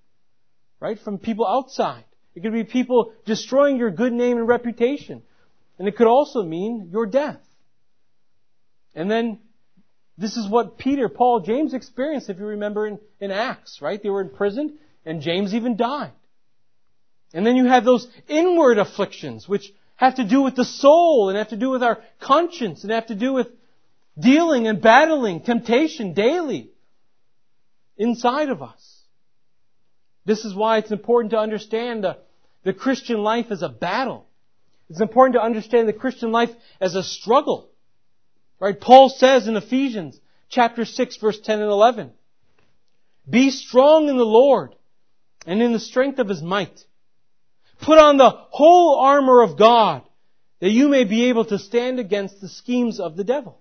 right? 0.79 0.99
From 0.99 1.17
people 1.17 1.47
outside. 1.47 2.03
It 2.35 2.41
could 2.41 2.53
be 2.53 2.63
people 2.63 3.13
destroying 3.25 3.77
your 3.77 3.91
good 3.91 4.13
name 4.13 4.37
and 4.37 4.47
reputation. 4.47 5.23
And 5.79 5.87
it 5.87 5.95
could 5.95 6.07
also 6.07 6.43
mean 6.43 6.89
your 6.91 7.05
death. 7.05 7.41
And 8.93 9.09
then 9.09 9.39
this 10.17 10.37
is 10.37 10.47
what 10.47 10.77
Peter, 10.77 11.09
Paul, 11.09 11.41
James 11.41 11.73
experienced, 11.73 12.29
if 12.29 12.39
you 12.39 12.45
remember 12.45 12.87
in, 12.87 12.99
in 13.19 13.31
Acts, 13.31 13.79
right? 13.81 14.01
They 14.01 14.09
were 14.09 14.21
imprisoned 14.21 14.73
and 15.05 15.21
James 15.21 15.53
even 15.55 15.75
died. 15.75 16.11
And 17.33 17.45
then 17.45 17.55
you 17.55 17.65
have 17.65 17.83
those 17.83 18.07
inward 18.27 18.77
afflictions, 18.77 19.47
which 19.49 19.73
have 19.95 20.15
to 20.15 20.23
do 20.23 20.41
with 20.41 20.55
the 20.55 20.65
soul 20.65 21.29
and 21.29 21.37
have 21.37 21.49
to 21.49 21.57
do 21.57 21.69
with 21.69 21.83
our 21.83 22.01
conscience 22.19 22.83
and 22.83 22.91
have 22.91 23.07
to 23.07 23.15
do 23.15 23.33
with 23.33 23.47
dealing 24.19 24.67
and 24.67 24.81
battling 24.81 25.41
temptation 25.41 26.13
daily 26.13 26.71
inside 27.97 28.49
of 28.49 28.61
us. 28.61 28.99
This 30.25 30.45
is 30.45 30.55
why 30.55 30.77
it's 30.77 30.91
important 30.91 31.31
to 31.31 31.39
understand 31.39 32.03
the, 32.03 32.17
the 32.63 32.73
Christian 32.73 33.23
life 33.23 33.47
as 33.49 33.61
a 33.61 33.69
battle. 33.69 34.25
It's 34.89 35.01
important 35.01 35.35
to 35.35 35.41
understand 35.41 35.87
the 35.87 35.93
Christian 35.93 36.31
life 36.31 36.51
as 36.79 36.95
a 36.95 37.03
struggle. 37.03 37.69
Right? 38.59 38.79
Paul 38.79 39.09
says 39.09 39.47
in 39.47 39.57
Ephesians 39.57 40.19
chapter 40.49 40.85
6 40.85 41.17
verse 41.17 41.39
10 41.39 41.61
and 41.61 41.69
11, 41.69 42.11
Be 43.29 43.49
strong 43.49 44.07
in 44.07 44.17
the 44.17 44.25
Lord 44.25 44.75
and 45.45 45.61
in 45.61 45.73
the 45.73 45.79
strength 45.79 46.19
of 46.19 46.29
His 46.29 46.41
might. 46.41 46.85
Put 47.81 47.97
on 47.97 48.17
the 48.17 48.29
whole 48.29 48.99
armor 48.99 49.41
of 49.41 49.57
God 49.57 50.03
that 50.59 50.69
you 50.69 50.87
may 50.87 51.03
be 51.03 51.25
able 51.25 51.45
to 51.45 51.59
stand 51.59 51.99
against 51.99 52.39
the 52.39 52.47
schemes 52.47 52.99
of 52.99 53.17
the 53.17 53.23
devil. 53.23 53.59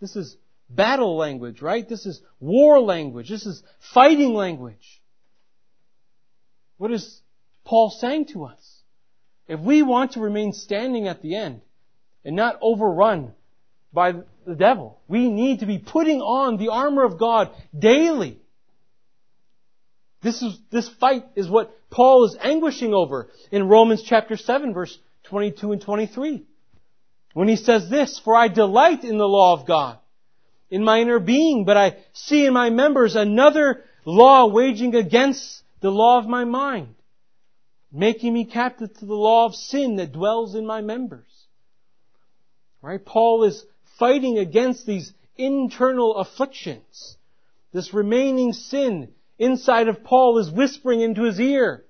This 0.00 0.14
is 0.14 0.36
battle 0.68 1.16
language, 1.16 1.62
right? 1.62 1.88
This 1.88 2.06
is 2.06 2.20
war 2.38 2.80
language. 2.80 3.28
This 3.28 3.46
is 3.46 3.62
fighting 3.92 4.34
language. 4.34 5.02
What 6.78 6.92
is 6.92 7.20
Paul 7.64 7.90
saying 7.90 8.26
to 8.26 8.44
us? 8.44 8.82
If 9.48 9.60
we 9.60 9.82
want 9.82 10.12
to 10.12 10.20
remain 10.20 10.52
standing 10.52 11.08
at 11.08 11.22
the 11.22 11.36
end 11.36 11.62
and 12.24 12.36
not 12.36 12.58
overrun 12.60 13.32
by 13.92 14.12
the 14.46 14.54
devil, 14.54 15.00
we 15.08 15.28
need 15.28 15.60
to 15.60 15.66
be 15.66 15.78
putting 15.78 16.20
on 16.20 16.56
the 16.56 16.68
armor 16.68 17.04
of 17.04 17.18
God 17.18 17.50
daily. 17.76 18.40
This 20.22 20.42
is, 20.42 20.58
this 20.70 20.88
fight 20.88 21.24
is 21.36 21.48
what 21.48 21.75
Paul 21.96 22.26
is 22.26 22.36
anguishing 22.38 22.92
over 22.92 23.30
in 23.50 23.68
Romans 23.68 24.02
chapter 24.02 24.36
7 24.36 24.74
verse 24.74 24.98
22 25.24 25.72
and 25.72 25.80
23. 25.80 26.44
When 27.32 27.48
he 27.48 27.56
says 27.56 27.88
this, 27.88 28.20
for 28.22 28.36
I 28.36 28.48
delight 28.48 29.02
in 29.02 29.16
the 29.16 29.24
law 29.26 29.54
of 29.54 29.66
God 29.66 29.98
in 30.68 30.84
my 30.84 31.00
inner 31.00 31.18
being, 31.18 31.64
but 31.64 31.78
I 31.78 31.96
see 32.12 32.44
in 32.44 32.52
my 32.52 32.68
members 32.68 33.16
another 33.16 33.82
law 34.04 34.46
waging 34.46 34.94
against 34.94 35.62
the 35.80 35.90
law 35.90 36.18
of 36.18 36.26
my 36.26 36.44
mind, 36.44 36.96
making 37.90 38.34
me 38.34 38.44
captive 38.44 38.92
to 38.98 39.06
the 39.06 39.14
law 39.14 39.46
of 39.46 39.54
sin 39.54 39.96
that 39.96 40.12
dwells 40.12 40.54
in 40.54 40.66
my 40.66 40.82
members. 40.82 41.46
Right? 42.82 43.02
Paul 43.02 43.44
is 43.44 43.64
fighting 43.98 44.36
against 44.36 44.84
these 44.84 45.14
internal 45.38 46.16
afflictions, 46.16 47.16
this 47.72 47.94
remaining 47.94 48.52
sin 48.52 49.14
inside 49.38 49.88
of 49.88 50.04
Paul 50.04 50.36
is 50.36 50.50
whispering 50.50 51.00
into 51.00 51.22
his 51.22 51.40
ear. 51.40 51.84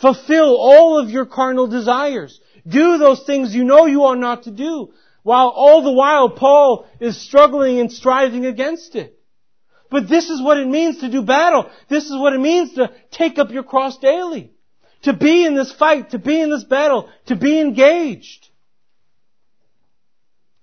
Fulfill 0.00 0.56
all 0.56 0.98
of 0.98 1.10
your 1.10 1.26
carnal 1.26 1.66
desires. 1.66 2.40
Do 2.66 2.98
those 2.98 3.22
things 3.24 3.54
you 3.54 3.64
know 3.64 3.86
you 3.86 4.04
ought 4.04 4.18
not 4.18 4.44
to 4.44 4.50
do. 4.50 4.92
While 5.22 5.48
all 5.48 5.82
the 5.82 5.92
while 5.92 6.30
Paul 6.30 6.86
is 7.00 7.20
struggling 7.20 7.80
and 7.80 7.90
striving 7.90 8.46
against 8.46 8.94
it. 8.94 9.18
But 9.90 10.08
this 10.08 10.30
is 10.30 10.42
what 10.42 10.58
it 10.58 10.66
means 10.66 10.98
to 10.98 11.10
do 11.10 11.22
battle. 11.22 11.70
This 11.88 12.04
is 12.04 12.16
what 12.18 12.32
it 12.32 12.40
means 12.40 12.74
to 12.74 12.92
take 13.10 13.38
up 13.38 13.50
your 13.50 13.62
cross 13.62 13.98
daily. 13.98 14.52
To 15.02 15.12
be 15.12 15.44
in 15.44 15.54
this 15.54 15.72
fight, 15.72 16.10
to 16.10 16.18
be 16.18 16.40
in 16.40 16.50
this 16.50 16.64
battle, 16.64 17.08
to 17.26 17.36
be 17.36 17.60
engaged. 17.60 18.48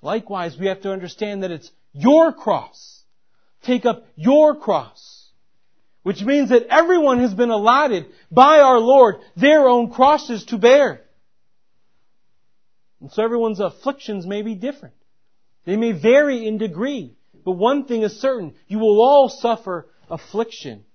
Likewise, 0.01 0.57
we 0.59 0.67
have 0.67 0.81
to 0.81 0.91
understand 0.91 1.43
that 1.43 1.51
it's 1.51 1.71
your 1.93 2.33
cross. 2.33 3.03
Take 3.63 3.85
up 3.85 4.05
your 4.15 4.55
cross. 4.55 5.02
Which 6.03 6.21
means 6.21 6.49
that 6.49 6.67
everyone 6.69 7.19
has 7.19 7.33
been 7.33 7.49
allotted 7.49 8.05
by 8.29 8.59
our 8.59 8.79
Lord 8.79 9.15
their 9.35 9.67
own 9.67 9.89
crosses 9.89 10.45
to 10.45 10.57
bear. 10.57 11.01
And 12.99 13.11
so 13.11 13.23
everyone's 13.23 13.59
afflictions 13.59 14.25
may 14.25 14.41
be 14.41 14.55
different. 14.55 14.95
They 15.65 15.77
may 15.77 15.93
vary 15.93 16.45
in 16.45 16.57
degree. 16.57 17.15
But 17.45 17.53
one 17.53 17.85
thing 17.85 18.03
is 18.03 18.19
certain, 18.19 18.53
you 18.67 18.79
will 18.79 19.01
all 19.01 19.29
suffer 19.29 19.89
affliction. 20.09 20.85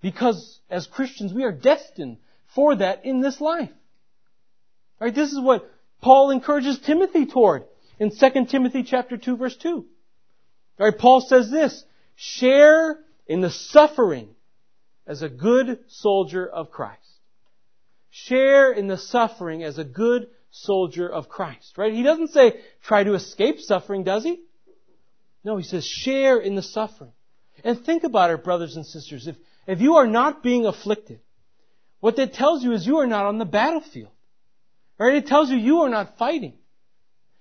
Because 0.00 0.60
as 0.70 0.86
Christians, 0.86 1.32
we 1.32 1.44
are 1.44 1.52
destined 1.52 2.18
for 2.54 2.76
that 2.76 3.04
in 3.04 3.20
this 3.20 3.40
life. 3.40 3.70
Right? 5.00 5.14
This 5.14 5.32
is 5.32 5.40
what 5.40 5.70
Paul 6.00 6.30
encourages 6.30 6.78
Timothy 6.78 7.26
toward 7.26 7.64
in 7.98 8.10
2 8.10 8.46
Timothy 8.46 8.82
chapter 8.82 9.16
2 9.16 9.36
verse 9.36 9.56
2. 9.56 9.84
Right? 10.78 10.96
Paul 10.96 11.20
says 11.20 11.50
this, 11.50 11.84
share 12.14 12.98
in 13.26 13.40
the 13.40 13.50
suffering 13.50 14.34
as 15.06 15.22
a 15.22 15.28
good 15.28 15.78
soldier 15.88 16.46
of 16.46 16.70
Christ. 16.70 17.00
Share 18.10 18.72
in 18.72 18.86
the 18.86 18.98
suffering 18.98 19.62
as 19.62 19.78
a 19.78 19.84
good 19.84 20.28
soldier 20.50 21.08
of 21.08 21.28
Christ. 21.28 21.76
Right? 21.76 21.92
He 21.92 22.02
doesn't 22.02 22.28
say 22.28 22.60
try 22.82 23.04
to 23.04 23.14
escape 23.14 23.60
suffering, 23.60 24.04
does 24.04 24.24
he? 24.24 24.40
No, 25.44 25.56
he 25.56 25.64
says 25.64 25.86
share 25.86 26.38
in 26.38 26.54
the 26.54 26.62
suffering. 26.62 27.12
And 27.62 27.84
think 27.84 28.04
about 28.04 28.30
it, 28.30 28.44
brothers 28.44 28.76
and 28.76 28.86
sisters. 28.86 29.26
If, 29.26 29.36
if 29.66 29.80
you 29.80 29.96
are 29.96 30.06
not 30.06 30.42
being 30.42 30.66
afflicted, 30.66 31.20
what 32.00 32.16
that 32.16 32.34
tells 32.34 32.62
you 32.62 32.72
is 32.72 32.86
you 32.86 32.98
are 32.98 33.06
not 33.06 33.26
on 33.26 33.38
the 33.38 33.44
battlefield. 33.44 34.10
Right? 34.98 35.16
It 35.16 35.26
tells 35.26 35.50
you 35.50 35.56
you 35.56 35.82
are 35.82 35.88
not 35.88 36.18
fighting. 36.18 36.54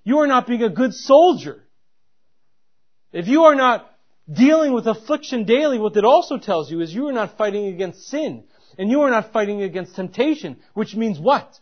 You 0.03 0.19
are 0.19 0.27
not 0.27 0.45
being 0.45 0.63
a 0.63 0.69
good 0.69 0.93
soldier. 0.93 1.63
If 3.11 3.27
you 3.27 3.43
are 3.45 3.55
not 3.55 3.89
dealing 4.31 4.73
with 4.73 4.87
affliction 4.87 5.45
daily, 5.45 5.77
what 5.79 5.95
it 5.97 6.05
also 6.05 6.37
tells 6.37 6.71
you 6.71 6.81
is 6.81 6.93
you 6.93 7.07
are 7.07 7.13
not 7.13 7.37
fighting 7.37 7.67
against 7.67 8.07
sin. 8.07 8.43
And 8.77 8.89
you 8.89 9.01
are 9.01 9.09
not 9.09 9.31
fighting 9.31 9.61
against 9.61 9.95
temptation, 9.95 10.57
which 10.73 10.95
means 10.95 11.17
what? 11.17 11.59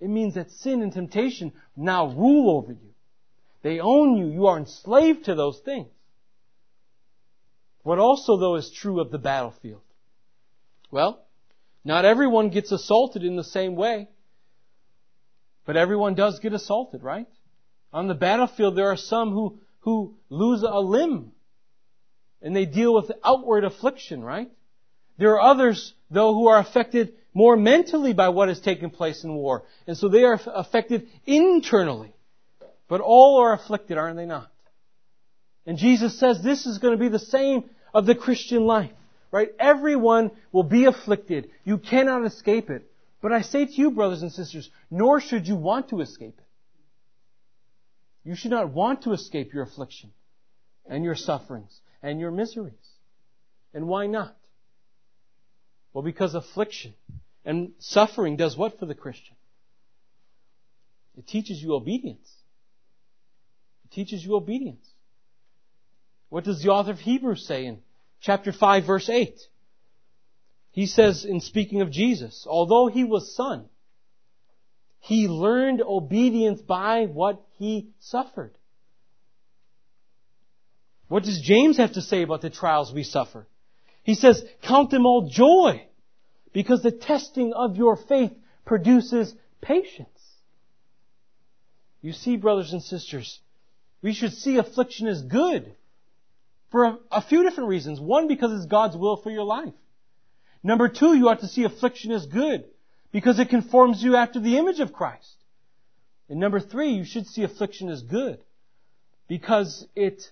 It 0.00 0.08
means 0.08 0.34
that 0.34 0.50
sin 0.50 0.82
and 0.82 0.92
temptation 0.92 1.52
now 1.76 2.06
rule 2.08 2.50
over 2.56 2.72
you. 2.72 2.94
They 3.62 3.80
own 3.80 4.16
you. 4.16 4.26
You 4.26 4.46
are 4.46 4.58
enslaved 4.58 5.24
to 5.24 5.34
those 5.34 5.58
things. 5.60 5.88
What 7.82 7.98
also 7.98 8.36
though 8.36 8.56
is 8.56 8.70
true 8.70 9.00
of 9.00 9.10
the 9.10 9.18
battlefield? 9.18 9.80
Well, 10.90 11.24
not 11.84 12.04
everyone 12.04 12.50
gets 12.50 12.70
assaulted 12.70 13.24
in 13.24 13.36
the 13.36 13.44
same 13.44 13.74
way. 13.74 14.08
But 15.64 15.76
everyone 15.76 16.14
does 16.14 16.38
get 16.38 16.52
assaulted, 16.52 17.02
right? 17.02 17.26
On 17.92 18.08
the 18.08 18.14
battlefield 18.14 18.76
there 18.76 18.90
are 18.90 18.96
some 18.96 19.32
who, 19.32 19.60
who 19.80 20.14
lose 20.28 20.62
a 20.62 20.80
limb. 20.80 21.32
And 22.40 22.54
they 22.54 22.66
deal 22.66 22.94
with 22.94 23.10
outward 23.24 23.64
affliction, 23.64 24.22
right? 24.22 24.50
There 25.18 25.32
are 25.32 25.40
others, 25.40 25.92
though, 26.10 26.34
who 26.34 26.46
are 26.46 26.58
affected 26.58 27.14
more 27.34 27.56
mentally 27.56 28.12
by 28.12 28.28
what 28.28 28.48
has 28.48 28.60
taken 28.60 28.90
place 28.90 29.24
in 29.24 29.34
war. 29.34 29.64
And 29.86 29.96
so 29.96 30.08
they 30.08 30.24
are 30.24 30.40
affected 30.46 31.08
internally. 31.26 32.12
But 32.88 33.00
all 33.00 33.40
are 33.40 33.52
afflicted, 33.52 33.98
aren't 33.98 34.16
they 34.16 34.26
not? 34.26 34.50
And 35.66 35.76
Jesus 35.76 36.18
says 36.18 36.42
this 36.42 36.64
is 36.66 36.78
going 36.78 36.96
to 36.96 37.00
be 37.00 37.08
the 37.08 37.18
same 37.18 37.64
of 37.92 38.06
the 38.06 38.14
Christian 38.14 38.64
life. 38.64 38.92
Right? 39.30 39.50
Everyone 39.58 40.30
will 40.52 40.62
be 40.62 40.86
afflicted. 40.86 41.50
You 41.64 41.76
cannot 41.78 42.24
escape 42.24 42.70
it. 42.70 42.90
But 43.20 43.32
I 43.32 43.42
say 43.42 43.66
to 43.66 43.72
you, 43.72 43.90
brothers 43.90 44.22
and 44.22 44.32
sisters, 44.32 44.70
nor 44.90 45.20
should 45.20 45.46
you 45.46 45.56
want 45.56 45.90
to 45.90 46.00
escape 46.00 46.38
it. 46.38 46.44
You 48.24 48.36
should 48.36 48.52
not 48.52 48.72
want 48.72 49.02
to 49.02 49.12
escape 49.12 49.52
your 49.52 49.64
affliction 49.64 50.12
and 50.88 51.04
your 51.04 51.16
sufferings 51.16 51.78
and 52.02 52.20
your 52.20 52.30
miseries. 52.30 52.74
And 53.74 53.86
why 53.86 54.06
not? 54.06 54.36
Well, 55.92 56.04
because 56.04 56.34
affliction 56.34 56.94
and 57.44 57.72
suffering 57.78 58.36
does 58.36 58.56
what 58.56 58.78
for 58.78 58.86
the 58.86 58.94
Christian? 58.94 59.36
It 61.16 61.26
teaches 61.26 61.60
you 61.60 61.74
obedience. 61.74 62.30
It 63.84 63.94
teaches 63.94 64.24
you 64.24 64.36
obedience. 64.36 64.86
What 66.28 66.44
does 66.44 66.62
the 66.62 66.70
author 66.70 66.92
of 66.92 67.00
Hebrews 67.00 67.46
say 67.46 67.66
in 67.66 67.80
chapter 68.20 68.52
5 68.52 68.84
verse 68.84 69.08
8? 69.08 69.34
He 70.70 70.86
says 70.86 71.24
in 71.24 71.40
speaking 71.40 71.80
of 71.80 71.90
Jesus, 71.90 72.46
although 72.48 72.86
he 72.86 73.02
was 73.02 73.34
son, 73.34 73.64
he 75.00 75.26
learned 75.26 75.82
obedience 75.82 76.60
by 76.60 77.06
what 77.06 77.42
he 77.58 77.90
suffered. 77.98 78.56
What 81.08 81.24
does 81.24 81.40
James 81.40 81.78
have 81.78 81.92
to 81.94 82.02
say 82.02 82.22
about 82.22 82.42
the 82.42 82.50
trials 82.50 82.92
we 82.92 83.02
suffer? 83.02 83.46
He 84.02 84.14
says, 84.14 84.44
count 84.62 84.90
them 84.90 85.06
all 85.06 85.28
joy 85.28 85.86
because 86.52 86.82
the 86.82 86.92
testing 86.92 87.52
of 87.52 87.76
your 87.76 87.96
faith 87.96 88.32
produces 88.64 89.34
patience. 89.60 90.08
You 92.00 92.12
see, 92.12 92.36
brothers 92.36 92.72
and 92.72 92.82
sisters, 92.82 93.40
we 94.02 94.12
should 94.12 94.32
see 94.32 94.58
affliction 94.58 95.08
as 95.08 95.22
good 95.22 95.74
for 96.70 96.84
a, 96.84 96.98
a, 97.10 97.22
few 97.22 97.42
different 97.42 97.68
reasons. 97.70 97.98
One, 97.98 98.28
because 98.28 98.52
it's 98.52 98.70
God's 98.70 98.96
will 98.96 99.16
for 99.16 99.30
your 99.30 99.44
life. 99.44 99.74
Number 100.62 100.88
two, 100.88 101.14
you 101.14 101.28
ought 101.28 101.40
to 101.40 101.48
see 101.48 101.64
affliction 101.64 102.12
as 102.12 102.26
good 102.26 102.64
because 103.10 103.38
it 103.38 103.48
conforms 103.48 104.02
you 104.02 104.16
after 104.16 104.38
the 104.38 104.58
image 104.58 104.80
of 104.80 104.92
Christ. 104.92 105.34
And 106.28 106.38
number 106.38 106.60
three, 106.60 106.90
you 106.90 107.04
should 107.04 107.26
see 107.26 107.42
affliction 107.42 107.88
as 107.88 108.02
good 108.02 108.38
because 109.28 109.86
it 109.96 110.30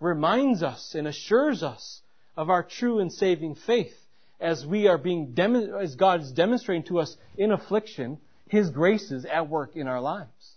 reminds 0.00 0.62
us 0.62 0.94
and 0.94 1.06
assures 1.06 1.62
us 1.62 2.02
of 2.36 2.50
our 2.50 2.62
true 2.62 3.00
and 3.00 3.12
saving 3.12 3.54
faith 3.54 3.94
as 4.40 4.64
we 4.64 4.86
are 4.86 4.98
being, 4.98 5.34
as 5.80 5.96
God 5.96 6.20
is 6.20 6.30
demonstrating 6.32 6.84
to 6.84 7.00
us 7.00 7.16
in 7.36 7.50
affliction 7.50 8.18
His 8.48 8.70
graces 8.70 9.24
at 9.24 9.48
work 9.48 9.74
in 9.74 9.88
our 9.88 10.00
lives. 10.00 10.54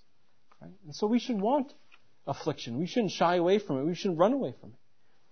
Right? 0.62 0.72
And 0.86 0.96
so 0.96 1.08
we 1.08 1.20
should 1.20 1.42
want 1.42 1.74
affliction. 2.28 2.78
We 2.78 2.86
shouldn't 2.86 3.12
shy 3.12 3.36
away 3.36 3.58
from 3.58 3.80
it. 3.80 3.86
We 3.86 3.96
shouldn't 3.96 4.20
run 4.20 4.34
away 4.34 4.54
from 4.60 4.70
it. 4.70 4.76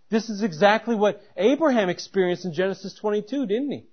This 0.10 0.30
is 0.30 0.42
exactly 0.42 0.96
what 0.96 1.22
Abraham 1.38 1.90
experienced 1.90 2.46
in 2.46 2.54
Genesis 2.54 2.96
22, 2.96 3.46
didn't 3.46 3.72
he? 3.72 3.86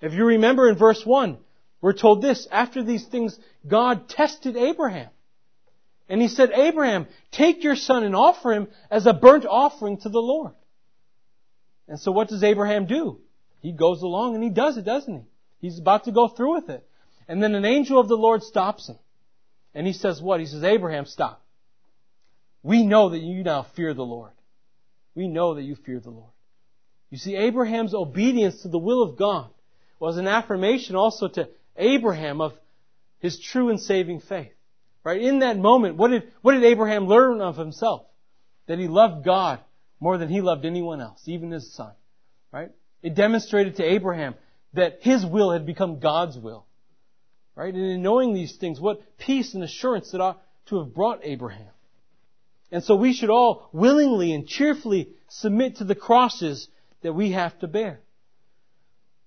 If 0.00 0.14
you 0.14 0.24
remember 0.24 0.68
in 0.68 0.76
verse 0.76 1.04
1, 1.04 1.36
we're 1.82 1.92
told 1.92 2.22
this, 2.22 2.48
after 2.50 2.82
these 2.82 3.04
things, 3.06 3.38
God 3.66 4.08
tested 4.08 4.56
Abraham. 4.56 5.10
And 6.08 6.22
he 6.22 6.28
said, 6.28 6.50
Abraham, 6.52 7.06
take 7.32 7.64
your 7.64 7.76
son 7.76 8.04
and 8.04 8.14
offer 8.14 8.52
him 8.52 8.68
as 8.90 9.06
a 9.06 9.12
burnt 9.12 9.44
offering 9.44 9.98
to 9.98 10.08
the 10.08 10.20
Lord. 10.20 10.52
And 11.88 11.98
so 11.98 12.12
what 12.12 12.28
does 12.28 12.44
Abraham 12.44 12.86
do? 12.86 13.20
He 13.60 13.72
goes 13.72 14.02
along 14.02 14.34
and 14.34 14.44
he 14.44 14.50
does 14.50 14.76
it, 14.76 14.84
doesn't 14.84 15.14
he? 15.14 15.22
He's 15.60 15.78
about 15.78 16.04
to 16.04 16.12
go 16.12 16.28
through 16.28 16.54
with 16.54 16.70
it. 16.70 16.88
And 17.28 17.42
then 17.42 17.54
an 17.54 17.64
angel 17.64 17.98
of 17.98 18.08
the 18.08 18.16
Lord 18.16 18.42
stops 18.42 18.88
him. 18.88 18.98
And 19.74 19.86
he 19.86 19.92
says 19.92 20.22
what? 20.22 20.40
He 20.40 20.46
says, 20.46 20.62
Abraham, 20.62 21.06
stop. 21.06 21.44
We 22.62 22.84
know 22.84 23.10
that 23.10 23.18
you 23.18 23.42
now 23.42 23.66
fear 23.74 23.94
the 23.94 24.04
Lord. 24.04 24.32
We 25.14 25.28
know 25.28 25.54
that 25.54 25.62
you 25.62 25.76
fear 25.76 26.00
the 26.00 26.10
Lord. 26.10 26.30
You 27.10 27.18
see, 27.18 27.36
Abraham's 27.36 27.94
obedience 27.94 28.62
to 28.62 28.68
the 28.68 28.78
will 28.78 29.02
of 29.02 29.16
God 29.16 29.50
was 29.98 30.16
an 30.16 30.26
affirmation 30.26 30.96
also 30.96 31.28
to 31.28 31.48
Abraham 31.76 32.40
of 32.40 32.52
his 33.20 33.38
true 33.38 33.70
and 33.70 33.80
saving 33.80 34.20
faith. 34.20 34.55
Right? 35.06 35.22
In 35.22 35.38
that 35.38 35.56
moment, 35.56 35.94
what 35.94 36.10
did, 36.10 36.32
what 36.42 36.54
did 36.54 36.64
Abraham 36.64 37.06
learn 37.06 37.40
of 37.40 37.56
himself? 37.56 38.06
That 38.66 38.80
he 38.80 38.88
loved 38.88 39.24
God 39.24 39.60
more 40.00 40.18
than 40.18 40.28
he 40.28 40.40
loved 40.40 40.64
anyone 40.64 41.00
else, 41.00 41.22
even 41.26 41.52
his 41.52 41.72
son. 41.74 41.92
Right? 42.50 42.72
It 43.04 43.14
demonstrated 43.14 43.76
to 43.76 43.84
Abraham 43.84 44.34
that 44.72 44.98
his 45.02 45.24
will 45.24 45.52
had 45.52 45.64
become 45.64 46.00
God's 46.00 46.36
will. 46.36 46.66
Right? 47.54 47.72
And 47.72 47.84
in 47.84 48.02
knowing 48.02 48.34
these 48.34 48.56
things, 48.56 48.80
what 48.80 49.00
peace 49.16 49.54
and 49.54 49.62
assurance 49.62 50.10
that 50.10 50.20
ought 50.20 50.42
to 50.70 50.80
have 50.80 50.92
brought 50.92 51.20
Abraham. 51.22 51.70
And 52.72 52.82
so 52.82 52.96
we 52.96 53.12
should 53.12 53.30
all 53.30 53.70
willingly 53.72 54.34
and 54.34 54.44
cheerfully 54.48 55.10
submit 55.28 55.76
to 55.76 55.84
the 55.84 55.94
crosses 55.94 56.66
that 57.02 57.12
we 57.12 57.30
have 57.30 57.56
to 57.60 57.68
bear. 57.68 58.00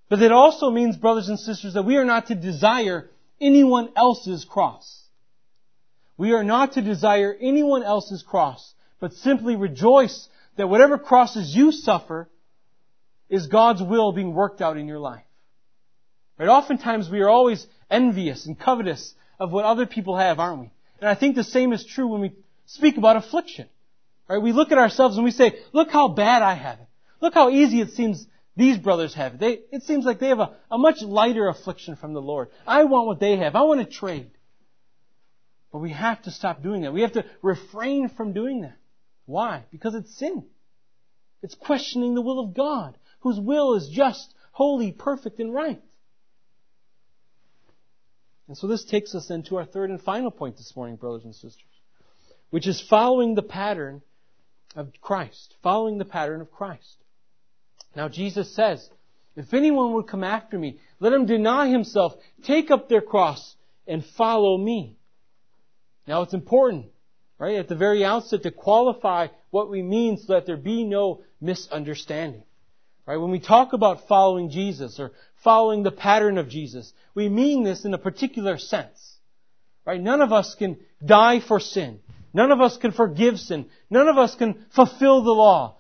But 0.09 0.19
that 0.19 0.33
also 0.33 0.71
means, 0.71 0.97
brothers 0.97 1.29
and 1.29 1.39
sisters, 1.39 1.75
that 1.75 1.85
we 1.85 1.95
are 1.95 2.03
not 2.03 2.27
to 2.27 2.35
desire 2.35 3.09
anyone 3.39 3.93
else's 3.95 4.43
cross. 4.43 4.98
We 6.19 6.33
are 6.33 6.43
not 6.43 6.73
to 6.73 6.81
desire 6.81 7.33
anyone 7.39 7.81
else's 7.81 8.23
cross, 8.23 8.73
but 8.99 9.13
simply 9.13 9.55
rejoice 9.55 10.27
that 10.57 10.67
whatever 10.67 10.97
crosses 10.97 11.55
you 11.55 11.71
suffer, 11.71 12.29
is 13.29 13.47
God's 13.47 13.81
will 13.81 14.11
being 14.11 14.33
worked 14.33 14.61
out 14.61 14.75
in 14.75 14.85
your 14.85 14.99
life? 14.99 15.23
Right? 16.37 16.49
Oftentimes 16.49 17.09
we 17.09 17.21
are 17.21 17.29
always 17.29 17.65
envious 17.89 18.45
and 18.45 18.59
covetous 18.59 19.13
of 19.39 19.53
what 19.53 19.63
other 19.63 19.85
people 19.85 20.17
have, 20.17 20.39
aren't 20.39 20.59
we? 20.59 20.71
And 20.99 21.07
I 21.07 21.15
think 21.15 21.35
the 21.35 21.43
same 21.45 21.71
is 21.71 21.85
true 21.85 22.07
when 22.07 22.19
we 22.19 22.33
speak 22.65 22.97
about 22.97 23.15
affliction. 23.15 23.69
Right? 24.27 24.41
We 24.41 24.51
look 24.51 24.73
at 24.73 24.77
ourselves 24.77 25.15
and 25.15 25.23
we 25.23 25.31
say, 25.31 25.59
look 25.71 25.89
how 25.89 26.09
bad 26.09 26.41
I 26.41 26.55
have 26.55 26.79
it. 26.79 26.87
Look 27.21 27.33
how 27.33 27.49
easy 27.49 27.79
it 27.79 27.91
seems 27.91 28.27
these 28.57 28.77
brothers 28.77 29.13
have 29.13 29.35
it. 29.35 29.39
They, 29.39 29.59
it 29.71 29.83
seems 29.83 30.03
like 30.03 30.19
they 30.19 30.27
have 30.27 30.39
a, 30.39 30.57
a 30.69 30.77
much 30.77 31.01
lighter 31.01 31.47
affliction 31.47 31.95
from 31.95 32.11
the 32.11 32.21
Lord. 32.21 32.49
I 32.67 32.83
want 32.83 33.07
what 33.07 33.21
they 33.21 33.37
have. 33.37 33.55
I 33.55 33.61
want 33.61 33.79
to 33.79 33.85
trade. 33.85 34.31
But 35.71 35.79
we 35.79 35.91
have 35.91 36.21
to 36.23 36.31
stop 36.31 36.63
doing 36.63 36.81
that. 36.81 36.93
We 36.93 37.01
have 37.01 37.13
to 37.13 37.25
refrain 37.41 38.09
from 38.09 38.33
doing 38.33 38.61
that. 38.61 38.77
Why? 39.25 39.65
Because 39.71 39.93
it's 39.93 40.17
sin. 40.17 40.45
It's 41.41 41.55
questioning 41.55 42.15
the 42.15 42.21
will 42.21 42.39
of 42.39 42.53
God, 42.53 42.97
whose 43.19 43.39
will 43.39 43.75
is 43.75 43.89
just, 43.89 44.33
holy, 44.51 44.91
perfect, 44.91 45.39
and 45.39 45.53
right. 45.53 45.81
And 48.47 48.57
so 48.57 48.67
this 48.67 48.83
takes 48.83 49.13
us 49.13 49.27
then 49.27 49.43
to 49.43 49.57
our 49.57 49.65
third 49.65 49.91
and 49.91 50.01
final 50.01 50.31
point 50.31 50.57
this 50.57 50.75
morning, 50.75 50.95
brothers 50.95 51.23
and 51.23 51.35
sisters, 51.35 51.63
which 52.49 52.67
is 52.67 52.81
following 52.89 53.35
the 53.35 53.43
pattern 53.43 54.01
of 54.75 54.91
Christ. 55.01 55.53
Following 55.61 55.99
the 55.99 56.05
pattern 56.05 56.41
of 56.41 56.51
Christ. 56.51 56.97
Now 57.95 58.09
Jesus 58.09 58.55
says, 58.55 58.89
if 59.35 59.53
anyone 59.53 59.93
would 59.93 60.07
come 60.07 60.23
after 60.23 60.57
me, 60.57 60.79
let 60.99 61.13
him 61.13 61.27
deny 61.27 61.69
himself, 61.69 62.13
take 62.43 62.71
up 62.71 62.89
their 62.89 63.01
cross, 63.01 63.55
and 63.87 64.03
follow 64.03 64.57
me. 64.57 64.97
Now 66.09 66.23
it's 66.23 66.33
important, 66.33 66.87
right, 67.37 67.57
at 67.57 67.67
the 67.67 67.75
very 67.75 68.03
outset 68.03 68.41
to 68.41 68.49
qualify 68.49 69.27
what 69.51 69.69
we 69.69 69.83
mean 69.83 70.17
so 70.17 70.33
that 70.33 70.47
there 70.47 70.57
be 70.57 70.83
no 70.83 71.21
misunderstanding. 71.39 72.41
Right? 73.05 73.17
When 73.17 73.29
we 73.29 73.39
talk 73.39 73.73
about 73.73 74.07
following 74.07 74.49
Jesus 74.49 74.99
or 74.99 75.11
following 75.43 75.83
the 75.83 75.91
pattern 75.91 76.39
of 76.39 76.49
Jesus, 76.49 76.91
we 77.13 77.29
mean 77.29 77.63
this 77.63 77.85
in 77.85 77.93
a 77.93 77.99
particular 77.99 78.57
sense. 78.57 79.17
Right? 79.85 80.01
None 80.01 80.21
of 80.21 80.33
us 80.33 80.55
can 80.55 80.79
die 81.05 81.41
for 81.41 81.59
sin. 81.59 81.99
None 82.33 82.51
of 82.51 82.59
us 82.59 82.77
can 82.77 82.91
forgive 82.91 83.39
sin. 83.39 83.67
None 83.91 84.07
of 84.07 84.17
us 84.17 84.33
can 84.33 84.65
fulfill 84.75 85.23
the 85.23 85.31
law. 85.31 85.77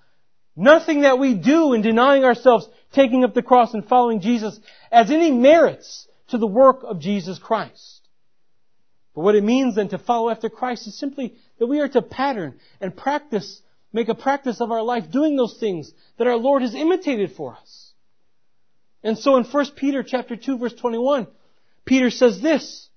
Nothing 0.55 1.01
that 1.01 1.17
we 1.17 1.33
do 1.33 1.73
in 1.73 1.81
denying 1.81 2.23
ourselves, 2.23 2.69
taking 2.93 3.23
up 3.23 3.33
the 3.33 3.41
cross 3.41 3.73
and 3.73 3.83
following 3.83 4.21
Jesus 4.21 4.59
adds 4.91 5.09
any 5.09 5.31
merits 5.31 6.07
to 6.27 6.37
the 6.37 6.45
work 6.45 6.81
of 6.83 6.99
Jesus 6.99 7.39
Christ. 7.39 7.98
But 9.19 9.25
what 9.25 9.35
it 9.35 9.43
means 9.43 9.75
then 9.75 9.89
to 9.89 9.97
follow 9.97 10.29
after 10.29 10.49
Christ 10.49 10.87
is 10.87 10.97
simply 10.97 11.35
that 11.57 11.67
we 11.67 11.81
are 11.81 11.89
to 11.89 12.01
pattern 12.01 12.57
and 12.79 12.95
practice 12.95 13.61
make 13.91 14.07
a 14.07 14.15
practice 14.15 14.61
of 14.61 14.71
our 14.71 14.81
life 14.81 15.11
doing 15.11 15.35
those 15.35 15.57
things 15.59 15.91
that 16.17 16.27
our 16.27 16.37
Lord 16.37 16.61
has 16.61 16.73
imitated 16.73 17.33
for 17.33 17.53
us. 17.53 17.91
And 19.03 19.17
so 19.17 19.35
in 19.35 19.43
1 19.43 19.65
Peter 19.75 20.03
chapter 20.03 20.37
2 20.37 20.57
verse 20.57 20.73
21, 20.73 21.27
Peter 21.83 22.09
says 22.09 22.39
this, 22.39 22.87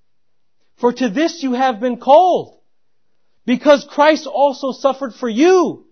For 0.77 0.93
to 0.93 1.09
this 1.09 1.43
you 1.43 1.55
have 1.55 1.81
been 1.81 1.97
called, 1.99 2.57
because 3.45 3.85
Christ 3.89 4.25
also 4.25 4.71
suffered 4.71 5.15
for 5.15 5.27
you, 5.27 5.87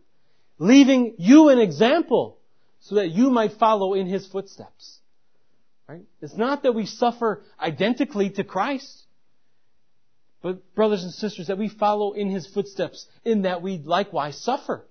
leaving 0.60 1.15
you 1.17 1.50
an 1.50 1.60
example, 1.60 2.38
so 2.80 2.96
that 2.96 3.10
you 3.10 3.32
might 3.32 3.60
follow 3.60 3.96
in 3.96 4.08
His 4.08 4.26
footsteps. 4.28 5.00
Right? 5.89 6.06
It's 6.22 6.38
not 6.38 6.63
that 6.63 6.74
we 6.74 6.86
suffer 6.86 7.44
identically 7.60 8.30
to 8.30 8.46
Christ. 8.46 9.08
But 10.41 10.73
brothers 10.73 11.04
and 11.04 11.13
sisters, 11.13 11.47
that 11.47 11.58
we 11.58 11.67
follow 11.67 12.13
in 12.13 12.30
His 12.30 12.47
footsteps 12.47 13.08
in 13.23 13.43
that 13.43 13.62
we 13.62 13.77
likewise 13.77 14.38
suffer. 14.41 14.86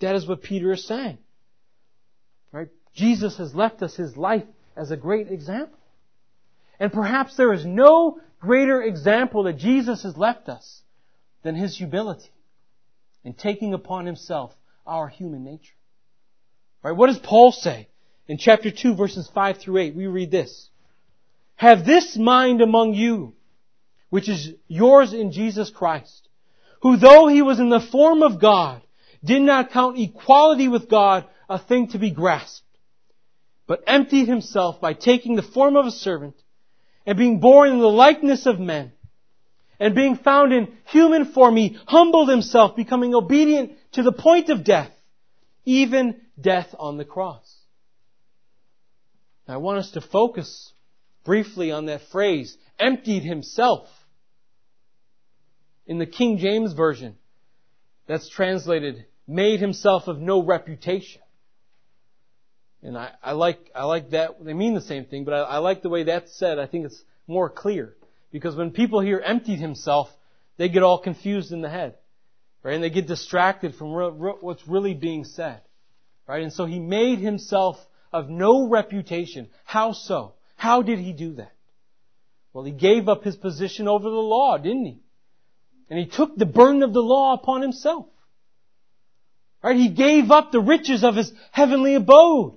That 0.00 0.14
is 0.14 0.26
what 0.26 0.42
Peter 0.42 0.72
is 0.72 0.86
saying. 0.86 1.18
Right? 2.52 2.68
Jesus 2.94 3.36
has 3.38 3.54
left 3.54 3.82
us 3.82 3.96
His 3.96 4.16
life 4.16 4.44
as 4.76 4.90
a 4.90 4.96
great 4.96 5.30
example. 5.30 5.78
And 6.78 6.92
perhaps 6.92 7.36
there 7.36 7.52
is 7.52 7.64
no 7.64 8.20
greater 8.40 8.82
example 8.82 9.44
that 9.44 9.58
Jesus 9.58 10.02
has 10.02 10.16
left 10.16 10.48
us 10.48 10.82
than 11.42 11.56
His 11.56 11.76
humility 11.76 12.30
in 13.24 13.34
taking 13.34 13.74
upon 13.74 14.06
Himself 14.06 14.54
our 14.86 15.08
human 15.08 15.44
nature. 15.44 15.74
Right? 16.82 16.92
What 16.92 17.08
does 17.08 17.18
Paul 17.18 17.52
say? 17.52 17.88
In 18.28 18.38
chapter 18.38 18.70
2 18.70 18.94
verses 18.94 19.28
5 19.34 19.58
through 19.58 19.78
8, 19.78 19.94
we 19.94 20.06
read 20.06 20.30
this. 20.30 20.68
Have 21.56 21.84
this 21.84 22.16
mind 22.16 22.60
among 22.60 22.94
you, 22.94 23.34
which 24.14 24.28
is 24.28 24.52
yours 24.68 25.12
in 25.12 25.32
Jesus 25.32 25.70
Christ, 25.70 26.28
who 26.82 26.96
though 26.96 27.26
he 27.26 27.42
was 27.42 27.58
in 27.58 27.68
the 27.68 27.80
form 27.80 28.22
of 28.22 28.40
God, 28.40 28.80
did 29.24 29.42
not 29.42 29.72
count 29.72 29.98
equality 29.98 30.68
with 30.68 30.88
God 30.88 31.24
a 31.48 31.58
thing 31.58 31.88
to 31.88 31.98
be 31.98 32.12
grasped, 32.12 32.78
but 33.66 33.82
emptied 33.88 34.28
himself 34.28 34.80
by 34.80 34.92
taking 34.92 35.34
the 35.34 35.42
form 35.42 35.74
of 35.74 35.86
a 35.86 35.90
servant 35.90 36.36
and 37.04 37.18
being 37.18 37.40
born 37.40 37.70
in 37.70 37.80
the 37.80 37.88
likeness 37.88 38.46
of 38.46 38.60
men. 38.60 38.92
And 39.80 39.96
being 39.96 40.14
found 40.14 40.52
in 40.52 40.72
human 40.84 41.32
form, 41.32 41.56
he 41.56 41.76
humbled 41.84 42.28
himself, 42.28 42.76
becoming 42.76 43.16
obedient 43.16 43.72
to 43.94 44.04
the 44.04 44.12
point 44.12 44.48
of 44.48 44.62
death, 44.62 44.92
even 45.64 46.20
death 46.40 46.72
on 46.78 46.98
the 46.98 47.04
cross. 47.04 47.52
Now, 49.48 49.54
I 49.54 49.56
want 49.56 49.78
us 49.78 49.90
to 49.90 50.00
focus 50.00 50.72
briefly 51.24 51.72
on 51.72 51.86
that 51.86 52.02
phrase, 52.12 52.56
emptied 52.78 53.24
himself. 53.24 53.88
In 55.86 55.98
the 55.98 56.06
King 56.06 56.38
James 56.38 56.72
Version, 56.72 57.16
that's 58.06 58.28
translated 58.28 59.06
made 59.26 59.60
himself 59.60 60.08
of 60.08 60.18
no 60.18 60.42
reputation. 60.42 61.20
And 62.82 62.98
I, 62.98 63.12
I 63.22 63.32
like 63.32 63.70
I 63.74 63.84
like 63.84 64.10
that. 64.10 64.44
They 64.44 64.52
mean 64.52 64.74
the 64.74 64.82
same 64.82 65.06
thing, 65.06 65.24
but 65.24 65.32
I, 65.32 65.40
I 65.40 65.58
like 65.58 65.82
the 65.82 65.88
way 65.88 66.04
that's 66.04 66.36
said. 66.38 66.58
I 66.58 66.66
think 66.66 66.84
it's 66.84 67.02
more 67.26 67.48
clear 67.48 67.94
because 68.30 68.56
when 68.56 68.72
people 68.72 69.00
hear 69.00 69.20
emptied 69.20 69.58
himself, 69.58 70.10
they 70.58 70.68
get 70.68 70.82
all 70.82 70.98
confused 70.98 71.52
in 71.52 71.62
the 71.62 71.70
head, 71.70 71.94
right? 72.62 72.74
And 72.74 72.84
they 72.84 72.90
get 72.90 73.06
distracted 73.06 73.74
from 73.74 73.92
what's 73.92 74.68
really 74.68 74.92
being 74.92 75.24
said, 75.24 75.62
right? 76.26 76.42
And 76.42 76.52
so 76.52 76.66
he 76.66 76.78
made 76.78 77.20
himself 77.20 77.78
of 78.12 78.28
no 78.28 78.68
reputation. 78.68 79.48
How 79.64 79.92
so? 79.92 80.34
How 80.56 80.82
did 80.82 80.98
he 80.98 81.12
do 81.14 81.34
that? 81.34 81.52
Well, 82.52 82.64
he 82.64 82.72
gave 82.72 83.08
up 83.08 83.24
his 83.24 83.36
position 83.36 83.88
over 83.88 84.04
the 84.04 84.16
law, 84.16 84.58
didn't 84.58 84.84
he? 84.84 85.00
And 85.90 85.98
he 85.98 86.06
took 86.06 86.36
the 86.36 86.46
burden 86.46 86.82
of 86.82 86.92
the 86.92 87.02
law 87.02 87.34
upon 87.34 87.62
himself. 87.62 88.06
Right? 89.62 89.76
He 89.76 89.88
gave 89.88 90.30
up 90.30 90.52
the 90.52 90.60
riches 90.60 91.04
of 91.04 91.16
his 91.16 91.32
heavenly 91.50 91.94
abode. 91.94 92.54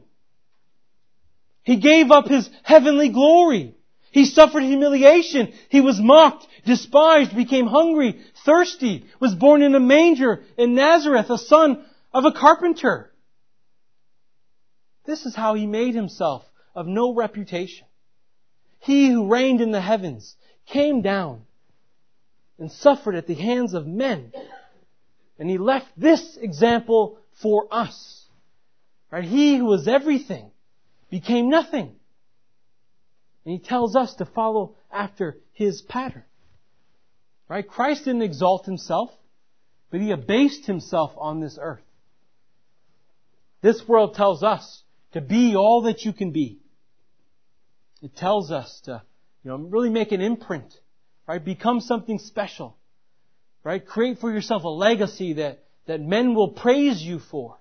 He 1.64 1.78
gave 1.78 2.12
up 2.12 2.28
his 2.28 2.50
heavenly 2.64 3.10
glory. 3.10 3.76
He 4.12 4.26
suffered 4.26 4.64
humiliation. 4.64 5.54
He 5.70 5.82
was 5.82 6.00
mocked, 6.00 6.48
despised, 6.66 7.36
became 7.36 7.68
hungry, 7.68 8.22
thirsty, 8.46 9.06
was 9.20 9.36
born 9.36 9.62
in 9.62 9.76
a 9.76 9.80
manger 9.80 10.44
in 10.58 10.76
Nazareth, 10.76 11.30
a 11.30 11.38
son 11.38 11.86
of 12.14 12.26
a 12.26 12.32
carpenter. 12.32 13.12
This 15.06 15.26
is 15.26 15.36
how 15.36 15.56
he 15.56 15.66
made 15.66 15.96
himself 15.96 16.44
of 16.76 16.88
no 16.88 17.14
reputation. 17.14 17.88
He 18.80 19.10
who 19.10 19.28
reigned 19.28 19.62
in 19.62 19.72
the 19.72 19.82
heavens 19.82 20.36
came 20.68 21.02
down 21.02 21.47
and 22.60 22.72
suffered 22.72 23.16
at 23.16 23.28
the 23.28 23.36
hands 23.36 23.74
of 23.74 23.86
men 23.86 24.32
and 25.40 25.50
he 25.50 25.58
left 25.58 25.88
this 25.96 26.38
example 26.38 27.20
for 27.42 27.68
us. 27.72 28.26
Right? 29.12 29.24
He 29.24 29.58
who 29.58 29.66
was 29.66 29.88
everything 29.88 30.52
became 31.10 31.50
nothing. 31.50 31.94
And 33.46 33.54
he 33.54 33.60
tells 33.60 33.96
us 33.96 34.16
to 34.16 34.26
follow 34.26 34.76
after 34.92 35.38
his 35.54 35.82
pattern. 35.82 36.24
Right? 37.48 37.68
Christ 37.68 38.06
didn't 38.06 38.24
exalt 38.24 38.66
himself, 38.66 39.12
but 39.90 40.02
he 40.02 40.12
abased 40.12 40.66
himself 40.66 41.14
on 41.18 41.40
this 41.40 41.58
earth. 41.62 41.82
This 43.62 43.88
world 43.88 44.16
tells 44.16 44.44
us 44.44 44.84
to 45.14 45.22
be 45.22 45.56
all 45.56 45.84
that 45.84 46.04
you 46.04 46.14
can 46.14 46.32
be. 46.32 46.60
It 48.02 48.16
tells 48.16 48.52
us 48.52 48.82
to, 48.86 49.02
you 49.44 49.52
know, 49.52 49.58
really 49.58 49.90
make 49.90 50.12
an 50.12 50.22
imprint, 50.22 50.74
right? 51.28 51.44
Become 51.44 51.82
something 51.82 52.20
special. 52.20 52.78
Right? 53.64 53.86
Create 53.86 54.20
for 54.20 54.32
yourself 54.32 54.64
a 54.64 54.70
legacy 54.70 55.34
that, 55.34 55.64
that 55.88 56.00
men 56.00 56.34
will 56.34 56.50
praise 56.50 57.02
you 57.02 57.20
for. 57.20 57.58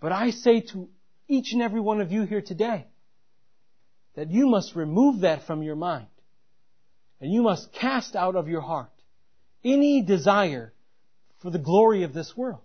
But 0.00 0.12
I 0.12 0.30
say 0.30 0.60
to 0.72 0.88
each 1.28 1.52
and 1.52 1.62
every 1.62 1.80
one 1.80 2.00
of 2.00 2.10
you 2.10 2.22
here 2.22 2.42
today 2.42 2.86
that 4.14 4.30
you 4.30 4.48
must 4.48 4.74
remove 4.74 5.20
that 5.20 5.44
from 5.46 5.62
your 5.62 5.76
mind. 5.76 6.06
And 7.20 7.32
you 7.32 7.42
must 7.42 7.72
cast 7.72 8.16
out 8.16 8.36
of 8.36 8.48
your 8.48 8.60
heart 8.60 8.90
any 9.64 10.02
desire 10.02 10.72
for 11.40 11.50
the 11.50 11.58
glory 11.58 12.04
of 12.04 12.12
this 12.12 12.36
world. 12.36 12.60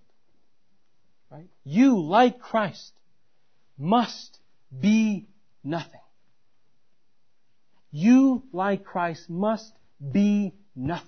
Right? 1.32 1.48
You, 1.64 2.02
like 2.02 2.40
Christ, 2.40 2.92
must 3.78 4.40
be 4.80 5.28
nothing. 5.64 6.00
You, 7.94 8.42
like 8.52 8.84
Christ, 8.84 9.30
must 9.30 9.72
be 10.12 10.54
nothing. 10.76 11.08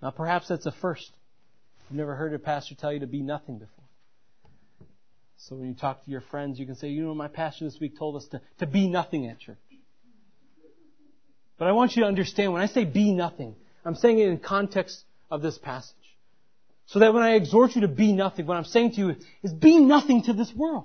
Now 0.00 0.10
perhaps 0.10 0.48
that's 0.48 0.64
a 0.64 0.72
first. 0.72 1.10
You've 1.90 1.98
never 1.98 2.14
heard 2.14 2.32
a 2.32 2.38
pastor 2.38 2.76
tell 2.76 2.92
you 2.92 3.00
to 3.00 3.08
be 3.08 3.20
nothing 3.20 3.58
before. 3.58 3.84
So 5.38 5.56
when 5.56 5.66
you 5.66 5.74
talk 5.74 6.04
to 6.04 6.10
your 6.10 6.20
friends, 6.20 6.60
you 6.60 6.66
can 6.66 6.76
say, 6.76 6.88
you 6.88 7.02
know, 7.02 7.14
my 7.14 7.26
pastor 7.26 7.64
this 7.64 7.80
week 7.80 7.98
told 7.98 8.14
us 8.14 8.26
to, 8.26 8.40
to 8.60 8.66
be 8.66 8.86
nothing 8.86 9.26
at 9.26 9.40
church. 9.40 9.58
But 11.58 11.66
I 11.66 11.72
want 11.72 11.96
you 11.96 12.02
to 12.02 12.08
understand 12.08 12.52
when 12.52 12.62
I 12.62 12.66
say 12.66 12.84
be 12.84 13.12
nothing, 13.12 13.56
I'm 13.84 13.96
saying 13.96 14.20
it 14.20 14.28
in 14.28 14.38
context 14.38 15.02
of 15.32 15.42
this 15.42 15.58
passage. 15.58 15.96
So 16.86 17.00
that 17.00 17.12
when 17.12 17.24
I 17.24 17.34
exhort 17.34 17.74
you 17.74 17.80
to 17.80 17.88
be 17.88 18.12
nothing, 18.12 18.46
what 18.46 18.56
I'm 18.56 18.64
saying 18.64 18.92
to 18.92 18.98
you 18.98 19.16
is 19.42 19.52
be 19.52 19.80
nothing 19.80 20.22
to 20.24 20.32
this 20.32 20.52
world. 20.54 20.84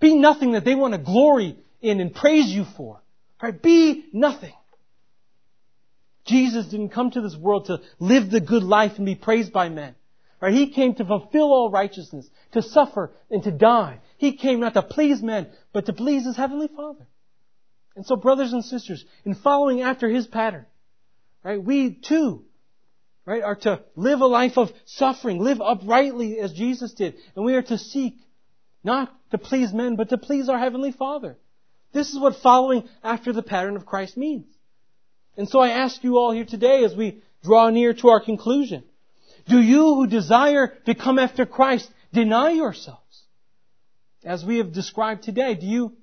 Be 0.00 0.14
nothing 0.14 0.52
that 0.52 0.66
they 0.66 0.74
want 0.74 0.92
to 0.92 0.98
glory 0.98 1.56
in 1.80 2.00
and 2.00 2.14
praise 2.14 2.46
you 2.46 2.64
for. 2.76 3.00
Right? 3.42 3.60
Be 3.60 4.06
nothing. 4.12 4.54
Jesus 6.26 6.66
didn't 6.66 6.90
come 6.90 7.10
to 7.10 7.20
this 7.20 7.36
world 7.36 7.66
to 7.66 7.80
live 7.98 8.30
the 8.30 8.40
good 8.40 8.62
life 8.62 8.92
and 8.96 9.06
be 9.06 9.14
praised 9.14 9.52
by 9.52 9.68
men. 9.68 9.94
Right? 10.40 10.52
He 10.52 10.70
came 10.70 10.94
to 10.94 11.04
fulfill 11.04 11.52
all 11.52 11.70
righteousness, 11.70 12.28
to 12.52 12.62
suffer 12.62 13.12
and 13.30 13.42
to 13.44 13.50
die. 13.50 14.00
He 14.18 14.36
came 14.36 14.60
not 14.60 14.74
to 14.74 14.82
please 14.82 15.22
men, 15.22 15.48
but 15.72 15.86
to 15.86 15.92
please 15.92 16.24
His 16.24 16.36
Heavenly 16.36 16.68
Father. 16.68 17.06
And 17.96 18.06
so 18.06 18.14
brothers 18.14 18.52
and 18.52 18.64
sisters, 18.64 19.04
in 19.24 19.34
following 19.34 19.80
after 19.80 20.08
His 20.08 20.26
pattern, 20.26 20.66
right, 21.42 21.62
we 21.62 21.94
too, 21.94 22.44
right, 23.24 23.42
are 23.42 23.56
to 23.56 23.82
live 23.96 24.20
a 24.20 24.26
life 24.26 24.56
of 24.56 24.70
suffering, 24.84 25.40
live 25.40 25.60
uprightly 25.60 26.38
as 26.38 26.52
Jesus 26.52 26.92
did, 26.92 27.14
and 27.34 27.44
we 27.44 27.54
are 27.54 27.62
to 27.62 27.78
seek 27.78 28.14
not 28.84 29.12
to 29.30 29.38
please 29.38 29.72
men, 29.72 29.96
but 29.96 30.10
to 30.10 30.18
please 30.18 30.48
our 30.48 30.58
Heavenly 30.58 30.92
Father. 30.92 31.36
This 31.92 32.10
is 32.10 32.18
what 32.18 32.36
following 32.36 32.88
after 33.02 33.32
the 33.32 33.42
pattern 33.42 33.76
of 33.76 33.86
Christ 33.86 34.16
means. 34.16 34.46
And 35.36 35.48
so 35.48 35.60
I 35.60 35.70
ask 35.70 36.02
you 36.02 36.18
all 36.18 36.32
here 36.32 36.44
today 36.44 36.84
as 36.84 36.94
we 36.94 37.22
draw 37.42 37.70
near 37.70 37.94
to 37.94 38.08
our 38.08 38.20
conclusion, 38.20 38.84
do 39.48 39.60
you 39.60 39.94
who 39.94 40.06
desire 40.06 40.76
to 40.86 40.94
come 40.94 41.18
after 41.18 41.46
Christ 41.46 41.90
deny 42.12 42.50
yourselves? 42.50 43.22
As 44.24 44.44
we 44.44 44.58
have 44.58 44.72
described 44.72 45.22
today, 45.22 45.54
do 45.54 45.66
you 45.66 45.96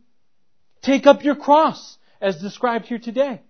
take 0.82 1.06
up 1.06 1.24
your 1.24 1.36
cross 1.36 1.98
as 2.22 2.42
described 2.42 2.86
here 2.86 3.00
today? 3.00 3.42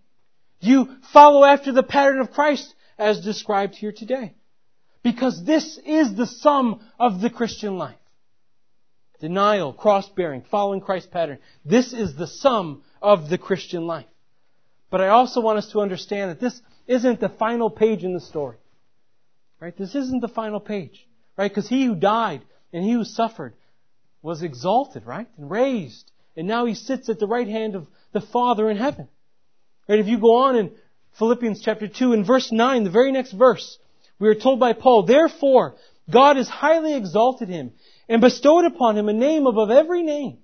Do 0.62 0.70
you 0.70 0.96
follow 1.14 1.46
after 1.46 1.72
the 1.72 1.84
pattern 1.84 2.20
of 2.20 2.32
Christ 2.32 2.74
as 2.98 3.22
described 3.22 3.76
here 3.76 3.94
today? 3.96 4.34
Because 5.04 5.44
this 5.46 5.78
is 5.86 6.16
the 6.16 6.26
sum 6.26 6.82
of 7.00 7.22
the 7.22 7.30
Christian 7.30 7.78
life. 7.78 7.96
Denial, 9.26 9.74
cross 9.74 10.08
bearing, 10.10 10.44
following 10.52 10.82
Christ's 10.82 11.10
pattern. 11.10 11.40
This 11.66 11.94
is 11.94 12.16
the 12.16 12.28
sum 12.28 12.84
of 13.02 13.28
the 13.28 13.40
Christian 13.40 13.88
life. 13.88 14.06
But 14.92 15.02
I 15.02 15.08
also 15.08 15.42
want 15.42 15.58
us 15.58 15.72
to 15.72 15.80
understand 15.80 16.30
that 16.30 16.40
this 16.40 16.62
isn't 16.86 17.20
the 17.20 17.30
final 17.30 17.72
page 17.72 18.04
in 18.04 18.14
the 18.14 18.20
story. 18.20 18.58
Right? 19.60 19.76
This 19.76 19.96
isn't 19.96 20.22
the 20.22 20.28
final 20.28 20.60
page. 20.60 21.08
Right? 21.40 21.50
Because 21.50 21.68
he 21.68 21.86
who 21.86 21.96
died 21.96 22.44
and 22.72 22.84
he 22.84 22.92
who 22.92 23.04
suffered 23.04 23.56
was 24.22 24.44
exalted, 24.44 25.08
right? 25.08 25.28
And 25.40 25.50
raised. 25.50 26.12
And 26.38 26.48
now 26.48 26.66
he 26.66 26.76
sits 26.76 27.10
at 27.10 27.18
the 27.18 27.26
right 27.26 27.48
hand 27.48 27.74
of 27.74 27.88
the 28.12 28.22
Father 28.22 28.70
in 28.70 28.78
heaven. 28.78 29.08
Right? 29.90 29.98
If 29.98 30.06
you 30.06 30.20
go 30.20 30.36
on 30.36 30.56
in 30.56 30.72
Philippians 31.18 31.64
chapter 31.64 31.88
2 31.88 32.14
in 32.14 32.26
verse 32.26 32.52
9, 32.52 32.84
the 32.84 32.92
very 32.92 33.12
next 33.12 33.32
verse, 33.32 33.80
we 34.20 34.28
are 34.28 34.36
told 34.36 34.60
by 34.60 34.74
Paul, 34.74 35.02
Therefore, 35.02 35.78
God 36.12 36.36
has 36.36 36.48
highly 36.48 36.94
exalted 36.94 37.50
him 37.50 37.72
and 38.08 38.22
bestowed 38.22 38.66
upon 38.66 38.98
him 38.98 39.10
a 39.10 39.14
name 39.14 39.48
above 39.48 39.72
every 39.72 40.04
name. 40.04 40.40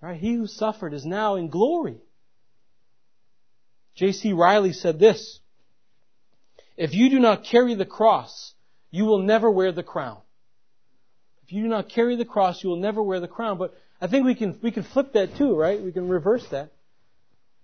Right? 0.00 0.20
He 0.20 0.34
who 0.34 0.46
suffered 0.46 0.92
is 0.92 1.04
now 1.04 1.36
in 1.36 1.48
glory. 1.48 1.98
J.C. 3.94 4.32
Ryle 4.32 4.72
said 4.72 4.98
this, 4.98 5.40
If 6.76 6.94
you 6.94 7.08
do 7.08 7.18
not 7.18 7.44
carry 7.44 7.74
the 7.74 7.86
cross, 7.86 8.54
you 8.90 9.04
will 9.04 9.22
never 9.22 9.50
wear 9.50 9.72
the 9.72 9.82
crown. 9.82 10.18
If 11.44 11.52
you 11.52 11.62
do 11.62 11.68
not 11.68 11.88
carry 11.88 12.16
the 12.16 12.24
cross, 12.24 12.62
you 12.62 12.68
will 12.68 12.76
never 12.76 13.02
wear 13.02 13.20
the 13.20 13.28
crown. 13.28 13.56
But 13.56 13.74
I 14.00 14.06
think 14.06 14.26
we 14.26 14.34
can, 14.34 14.58
we 14.62 14.70
can 14.70 14.82
flip 14.82 15.14
that 15.14 15.36
too, 15.36 15.56
right? 15.56 15.80
We 15.80 15.92
can 15.92 16.08
reverse 16.08 16.46
that 16.50 16.72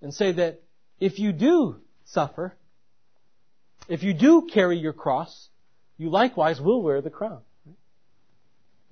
and 0.01 0.15
say 0.15 0.33
that 0.33 0.63
if 0.99 1.19
you 1.19 1.33
do 1.33 1.77
suffer, 2.05 2.57
if 3.89 4.03
you 4.03 4.15
do 4.15 4.49
carry 4.53 4.79
your 4.79 4.93
cross, 4.93 5.49
you 5.99 6.11
likewise 6.11 6.61
will 6.61 6.83
wear 6.83 7.01
the 7.01 7.11
crown. 7.11 7.41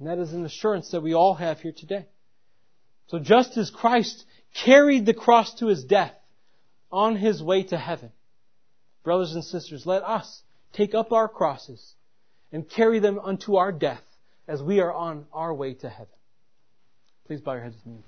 And 0.00 0.08
that 0.08 0.18
is 0.18 0.32
an 0.32 0.44
assurance 0.46 0.90
that 0.92 1.02
we 1.02 1.14
all 1.14 1.34
have 1.34 1.60
here 1.60 1.74
today. 1.76 2.06
So 3.08 3.18
just 3.18 3.56
as 3.58 3.70
Christ 3.70 4.24
carried 4.54 5.04
the 5.04 5.12
cross 5.14 5.54
to 5.56 5.66
his 5.66 5.84
death 5.84 6.14
on 6.90 7.16
his 7.16 7.42
way 7.42 7.64
to 7.64 7.76
heaven, 7.76 8.10
brothers 9.04 9.34
and 9.34 9.44
sisters, 9.44 9.84
let 9.84 10.02
us 10.02 10.42
take 10.72 10.94
up 10.94 11.12
our 11.12 11.28
crosses 11.28 11.94
and 12.50 12.68
carry 12.68 12.98
them 12.98 13.18
unto 13.18 13.56
our 13.56 13.72
death 13.72 14.02
as 14.48 14.62
we 14.62 14.80
are 14.80 14.92
on 14.92 15.26
our 15.34 15.52
way 15.52 15.74
to 15.74 15.88
heaven. 15.88 16.06
Please 17.26 17.42
bow 17.42 17.52
your 17.52 17.64
heads 17.64 17.76
with 17.84 17.94
me. 17.94 18.00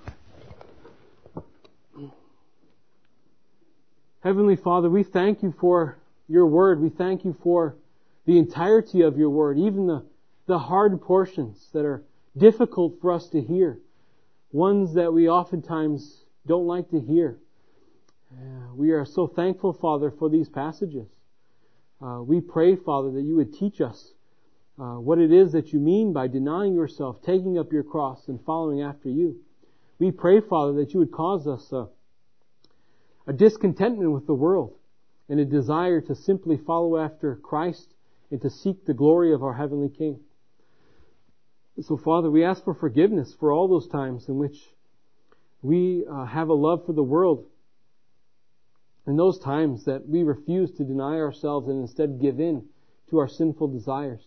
Heavenly 4.21 4.57
Father, 4.57 4.89
we 4.89 5.03
thank 5.03 5.43
you 5.43 5.53
for 5.61 5.99
your 6.27 6.47
word. 6.47 6.81
We 6.81 6.89
thank 6.89 7.25
you 7.25 7.37
for 7.43 7.77
the 8.25 8.39
entirety 8.39 9.03
of 9.03 9.19
your 9.19 9.31
word, 9.31 9.59
even 9.59 9.89
the 9.89 10.05
the 10.53 10.59
hard 10.59 11.01
portions 11.01 11.71
that 11.73 11.87
are 11.87 12.05
difficult 12.37 13.01
for 13.01 13.11
us 13.11 13.27
to 13.31 13.41
hear, 13.41 13.79
ones 14.51 14.93
that 14.93 15.11
we 15.11 15.27
oftentimes 15.27 16.27
don't 16.47 16.67
like 16.67 16.91
to 16.91 17.01
hear. 17.01 17.39
Uh, 18.31 18.75
we 18.75 18.91
are 18.91 19.07
so 19.07 19.27
thankful, 19.27 19.73
Father, 19.73 20.11
for 20.11 20.29
these 20.29 20.51
passages. 20.51 21.09
Uh, 22.03 22.21
we 22.23 22.39
pray, 22.39 22.77
Father, 22.77 23.11
that 23.13 23.23
you 23.23 23.35
would 23.37 23.55
teach 23.55 23.81
us 23.81 24.13
uh, 24.79 24.97
what 24.97 25.19
it 25.19 25.33
is 25.33 25.53
that 25.53 25.73
you 25.73 25.81
mean 25.81 26.13
by 26.13 26.29
denying 26.29 26.75
yourself, 26.75 27.23
taking 27.23 27.59
up 27.59 27.73
your 27.73 27.83
cross, 27.83 28.29
and 28.29 28.39
following 28.45 28.83
after 28.83 29.09
you. 29.09 29.41
We 29.99 30.11
pray, 30.11 30.43
Father, 30.43 30.75
that 30.75 30.93
you 30.93 31.01
would 31.01 31.13
cause 31.13 31.47
us 31.47 31.73
a, 31.73 31.89
a 33.27 33.33
discontentment 33.33 34.13
with 34.13 34.27
the 34.27 34.35
world 34.35 34.75
and 35.31 35.41
a 35.41 35.47
desire 35.47 36.03
to 36.03 36.15
simply 36.15 36.59
follow 36.59 36.99
after 36.99 37.37
Christ 37.37 37.95
and 38.31 38.43
to 38.43 38.51
seek 38.51 38.85
the 38.85 38.93
glory 38.93 39.33
of 39.33 39.43
our 39.43 39.55
Heavenly 39.55 39.89
King. 39.89 40.21
So, 41.81 41.97
Father, 41.97 42.31
we 42.31 42.45
ask 42.45 42.63
for 42.65 42.75
forgiveness 42.75 43.35
for 43.39 43.51
all 43.51 43.67
those 43.67 43.89
times 43.89 44.29
in 44.29 44.37
which 44.37 44.59
we 45.63 46.05
uh, 46.11 46.27
have 46.27 46.49
a 46.49 46.55
love 46.55 46.85
for 46.85 46.93
the 46.93 47.03
world. 47.03 47.47
And 49.07 49.19
those 49.19 49.39
times 49.39 49.87
that 49.87 50.07
we 50.07 50.23
refuse 50.23 50.71
to 50.73 50.85
deny 50.85 51.17
ourselves 51.17 51.69
and 51.69 51.81
instead 51.81 52.21
give 52.21 52.39
in 52.41 52.67
to 53.11 53.19
our 53.19 53.29
sinful 53.29 53.69
desires. 53.69 54.21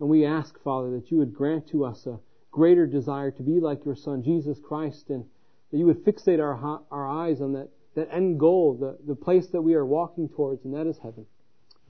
And 0.00 0.08
we 0.08 0.24
ask, 0.24 0.58
Father, 0.62 0.90
that 0.92 1.10
you 1.10 1.18
would 1.18 1.34
grant 1.34 1.68
to 1.70 1.84
us 1.84 2.06
a 2.06 2.20
greater 2.52 2.86
desire 2.86 3.32
to 3.32 3.42
be 3.42 3.60
like 3.60 3.84
your 3.84 3.96
Son, 3.96 4.22
Jesus 4.22 4.58
Christ, 4.60 5.10
and 5.10 5.24
that 5.70 5.78
you 5.78 5.86
would 5.86 6.04
fixate 6.04 6.40
our, 6.40 6.80
our 6.90 7.08
eyes 7.08 7.40
on 7.40 7.52
that, 7.54 7.68
that 7.96 8.08
end 8.12 8.38
goal, 8.38 8.74
the, 8.74 8.96
the 9.06 9.16
place 9.16 9.48
that 9.48 9.62
we 9.62 9.74
are 9.74 9.84
walking 9.84 10.28
towards, 10.28 10.64
and 10.64 10.74
that 10.74 10.86
is 10.86 10.98
heaven. 11.02 11.26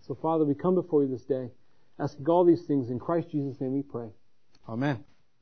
So, 0.07 0.14
Father, 0.14 0.45
we 0.45 0.55
come 0.55 0.74
before 0.74 1.05
you 1.05 1.11
this 1.11 1.24
day, 1.24 1.51
asking 2.01 2.26
all 2.26 2.45
these 2.45 2.62
things 2.62 2.91
in 2.91 2.99
Christ 2.99 3.30
Jesus' 3.30 3.61
name 3.61 3.74
we 3.74 3.82
pray. 3.82 4.09
Amen 4.69 5.05